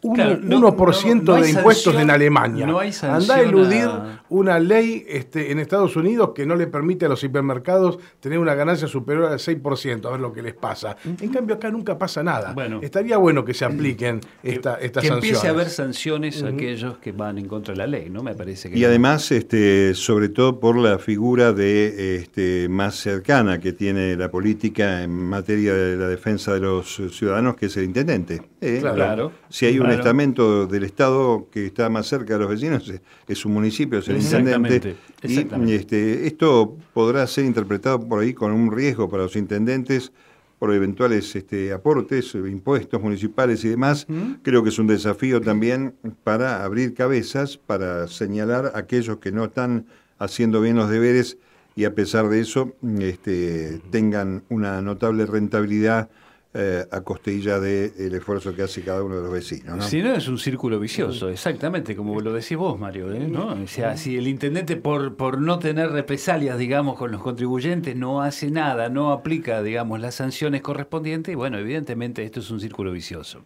un 0.03 0.15
Claro, 0.15 0.39
no- 0.43 0.57
1% 0.57 1.33
no- 1.35 1.41
de 1.41 1.49
impuestos 1.49 1.93
sanción- 1.93 2.01
en 2.01 2.09
Alemania. 2.11 2.65
no 2.67 2.79
hay 2.79 2.91
Anda 3.01 3.35
a 3.35 3.41
eludir 3.41 3.83
a- 3.85 4.23
una 4.29 4.59
ley 4.59 5.05
este, 5.07 5.51
en 5.51 5.59
Estados 5.59 5.95
Unidos 5.95 6.31
que 6.35 6.45
no 6.45 6.55
le 6.55 6.67
permite 6.67 7.05
a 7.05 7.09
los 7.09 7.23
hipermercados 7.23 7.99
tener 8.19 8.37
una 8.39 8.53
ganancia 8.55 8.87
superior 8.87 9.25
al 9.31 9.39
6%, 9.39 10.07
a 10.07 10.11
ver 10.11 10.19
lo 10.19 10.33
que 10.33 10.41
les 10.41 10.53
pasa. 10.53 10.95
En 11.21 11.29
cambio, 11.29 11.55
acá 11.55 11.69
nunca 11.71 11.97
pasa 11.97 12.21
nada. 12.23 12.53
Bueno. 12.53 12.79
Estaría 12.81 13.17
bueno 13.17 13.45
que 13.45 13.53
se 13.53 13.65
apliquen 13.65 14.19
esta, 14.43 14.75
estas 14.75 15.01
que 15.03 15.07
sanciones. 15.09 15.23
empiece 15.23 15.47
a 15.47 15.51
haber 15.51 15.69
sanciones 15.69 16.43
a 16.43 16.47
aquellos 16.49 16.97
que 16.97 17.11
van 17.11 17.37
en 17.37 17.47
contra 17.47 17.73
de 17.73 17.77
la 17.77 17.87
ley, 17.87 18.09
¿no? 18.09 18.23
Me 18.23 18.35
parece 18.35 18.69
que 18.69 18.77
Y 18.77 18.83
además, 18.85 19.31
este, 19.31 19.93
sobre 19.95 20.29
todo 20.29 20.59
por 20.59 20.77
la 20.77 20.99
figura 20.99 21.53
de 21.53 22.15
este, 22.17 22.67
más 22.69 22.95
cercana 22.95 23.59
que 23.59 23.71
tiene 23.73 24.15
la 24.15 24.29
política 24.29 25.03
en 25.03 25.11
materia 25.11 25.73
de 25.73 25.95
la 25.95 26.07
defensa 26.07 26.53
de 26.53 26.59
los 26.59 27.01
ciudadanos, 27.11 27.55
que 27.55 27.67
es 27.67 27.77
el 27.77 27.85
intendente. 27.85 28.41
Eh, 28.61 28.79
Claro. 28.81 29.31
Si 29.49 29.65
hay 29.65 29.79
un 29.79 29.89
Claro. 29.95 30.01
estamento 30.09 30.67
del 30.67 30.83
Estado 30.83 31.47
que 31.51 31.65
está 31.67 31.89
más 31.89 32.07
cerca 32.07 32.33
de 32.33 32.39
los 32.39 32.49
vecinos, 32.49 32.87
es- 32.89 33.01
es 33.27 33.45
un 33.45 33.53
municipio, 33.53 33.99
es 33.99 34.07
el 34.09 34.17
Exactamente, 34.17 34.75
intendente. 34.75 34.95
Y 35.23 35.27
exactamente. 35.33 35.75
este, 35.75 36.27
esto 36.27 36.77
podrá 36.93 37.25
ser 37.27 37.45
interpretado 37.45 37.99
por 38.07 38.21
ahí 38.21 38.33
con 38.33 38.51
un 38.51 38.71
riesgo 38.71 39.09
para 39.09 39.23
los 39.23 39.35
intendentes 39.35 40.11
por 40.59 40.73
eventuales 40.73 41.35
este, 41.35 41.73
aportes, 41.73 42.35
impuestos 42.35 43.01
municipales 43.01 43.65
y 43.65 43.69
demás. 43.69 44.07
Creo 44.43 44.63
que 44.63 44.69
es 44.69 44.79
un 44.79 44.87
desafío 44.87 45.41
también 45.41 45.95
para 46.23 46.63
abrir 46.63 46.93
cabezas, 46.93 47.57
para 47.57 48.07
señalar 48.07 48.71
a 48.73 48.77
aquellos 48.77 49.17
que 49.17 49.33
no 49.33 49.43
están 49.43 49.85
haciendo 50.19 50.61
bien 50.61 50.77
los 50.77 50.89
deberes 50.89 51.37
y 51.75 51.83
a 51.83 51.93
pesar 51.95 52.29
de 52.29 52.39
eso 52.39 52.71
este, 52.99 53.81
tengan 53.89 54.43
una 54.47 54.81
notable 54.81 55.25
rentabilidad 55.25 56.09
eh, 56.55 56.85
a 56.91 57.01
costilla 57.01 57.59
del 57.59 58.13
esfuerzo 58.13 58.55
que 58.55 58.61
hace 58.61 58.83
cada 58.83 59.03
uno 59.03 59.15
de 59.15 59.21
los 59.23 59.31
vecinos. 59.31 59.75
¿no? 59.75 59.81
Si 59.81 60.03
no, 60.03 60.13
es 60.13 60.27
un 60.27 60.37
círculo 60.37 60.79
vicioso, 60.79 61.29
exactamente, 61.29 61.95
como 61.95 62.21
lo 62.21 62.31
decís 62.31 62.57
vos, 62.57 62.79
Mario. 62.79 63.11
¿eh? 63.11 63.27
¿no? 63.27 63.53
O 63.53 63.67
sea, 63.67 63.97
si 63.97 64.17
el 64.17 64.27
intendente, 64.27 64.75
por, 64.75 65.15
por 65.15 65.41
no 65.41 65.57
tener 65.57 65.89
represalias, 65.89 66.59
digamos, 66.59 66.97
con 66.97 67.11
los 67.11 67.21
contribuyentes, 67.21 67.95
no 67.95 68.21
hace 68.21 68.51
nada, 68.51 68.89
no 68.89 69.11
aplica, 69.11 69.63
digamos, 69.63 69.99
las 69.99 70.15
sanciones 70.15 70.61
correspondientes, 70.61 71.31
y 71.31 71.35
bueno, 71.35 71.57
evidentemente 71.57 72.23
esto 72.23 72.39
es 72.39 72.51
un 72.51 72.59
círculo 72.59 72.91
vicioso. 72.91 73.43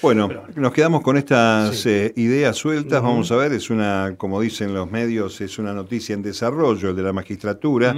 Bueno, 0.00 0.28
nos 0.54 0.72
quedamos 0.72 1.02
con 1.02 1.16
estas 1.16 1.84
eh, 1.86 2.12
ideas 2.14 2.56
sueltas. 2.56 3.02
Vamos 3.02 3.32
a 3.32 3.36
ver, 3.36 3.52
es 3.52 3.68
una, 3.68 4.14
como 4.16 4.40
dicen 4.40 4.72
los 4.72 4.88
medios, 4.88 5.40
es 5.40 5.58
una 5.58 5.74
noticia 5.74 6.14
en 6.14 6.22
desarrollo 6.22 6.90
el 6.90 6.96
de 6.96 7.02
la 7.02 7.12
magistratura. 7.12 7.96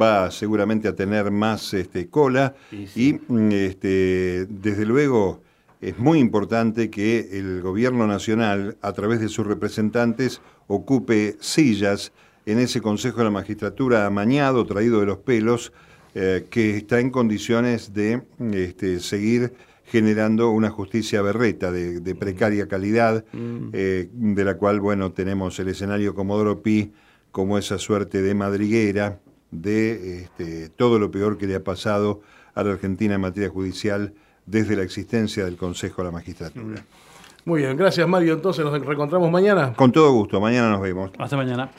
Va 0.00 0.30
seguramente 0.30 0.86
a 0.86 0.94
tener 0.94 1.32
más 1.32 1.74
este, 1.74 2.08
cola. 2.08 2.54
Y 2.94 3.14
mm, 3.14 3.52
este, 3.52 4.46
desde 4.48 4.86
luego 4.86 5.42
es 5.80 5.98
muy 5.98 6.20
importante 6.20 6.90
que 6.90 7.30
el 7.32 7.60
gobierno 7.60 8.06
nacional, 8.06 8.76
a 8.80 8.92
través 8.92 9.18
de 9.18 9.28
sus 9.28 9.44
representantes, 9.44 10.40
ocupe 10.68 11.36
sillas 11.40 12.12
en 12.46 12.60
ese 12.60 12.80
Consejo 12.80 13.18
de 13.18 13.24
la 13.24 13.30
Magistratura 13.30 14.06
amañado, 14.06 14.64
traído 14.64 15.00
de 15.00 15.06
los 15.06 15.18
pelos, 15.18 15.72
eh, 16.14 16.46
que 16.50 16.76
está 16.76 17.00
en 17.00 17.10
condiciones 17.10 17.92
de 17.94 18.22
este, 18.52 19.00
seguir 19.00 19.54
generando 19.92 20.48
una 20.48 20.70
justicia 20.70 21.20
berreta 21.20 21.70
de, 21.70 22.14
precaria 22.14 22.66
calidad, 22.66 23.26
mm. 23.34 23.68
eh, 23.74 24.08
de 24.10 24.44
la 24.44 24.56
cual, 24.56 24.80
bueno, 24.80 25.12
tenemos 25.12 25.58
el 25.58 25.68
escenario 25.68 26.14
Comodoro 26.14 26.62
Pi 26.62 26.92
como 27.30 27.58
esa 27.58 27.76
suerte 27.76 28.22
de 28.22 28.34
madriguera 28.34 29.20
de 29.50 30.22
este, 30.22 30.70
todo 30.70 30.98
lo 30.98 31.10
peor 31.10 31.36
que 31.36 31.46
le 31.46 31.56
ha 31.56 31.62
pasado 31.62 32.22
a 32.54 32.64
la 32.64 32.72
Argentina 32.72 33.16
en 33.16 33.20
materia 33.20 33.50
judicial 33.50 34.14
desde 34.46 34.76
la 34.76 34.82
existencia 34.82 35.44
del 35.44 35.58
Consejo 35.58 36.00
de 36.00 36.08
la 36.08 36.12
Magistratura. 36.12 36.80
Mm. 36.80 37.50
Muy 37.50 37.60
bien, 37.60 37.76
gracias 37.76 38.08
Mario. 38.08 38.32
Entonces 38.32 38.64
nos 38.64 38.72
reencontramos 38.72 39.30
mañana. 39.30 39.74
Con 39.74 39.92
todo 39.92 40.10
gusto, 40.12 40.40
mañana 40.40 40.70
nos 40.70 40.80
vemos. 40.80 41.10
Hasta 41.18 41.36
mañana. 41.36 41.70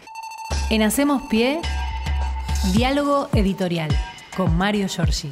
En 0.70 0.84
Hacemos 0.84 1.24
Pie, 1.32 1.62
diálogo 2.76 3.30
editorial 3.34 3.90
con 4.38 4.56
Mario 4.56 4.88
Giorgi. 4.88 5.30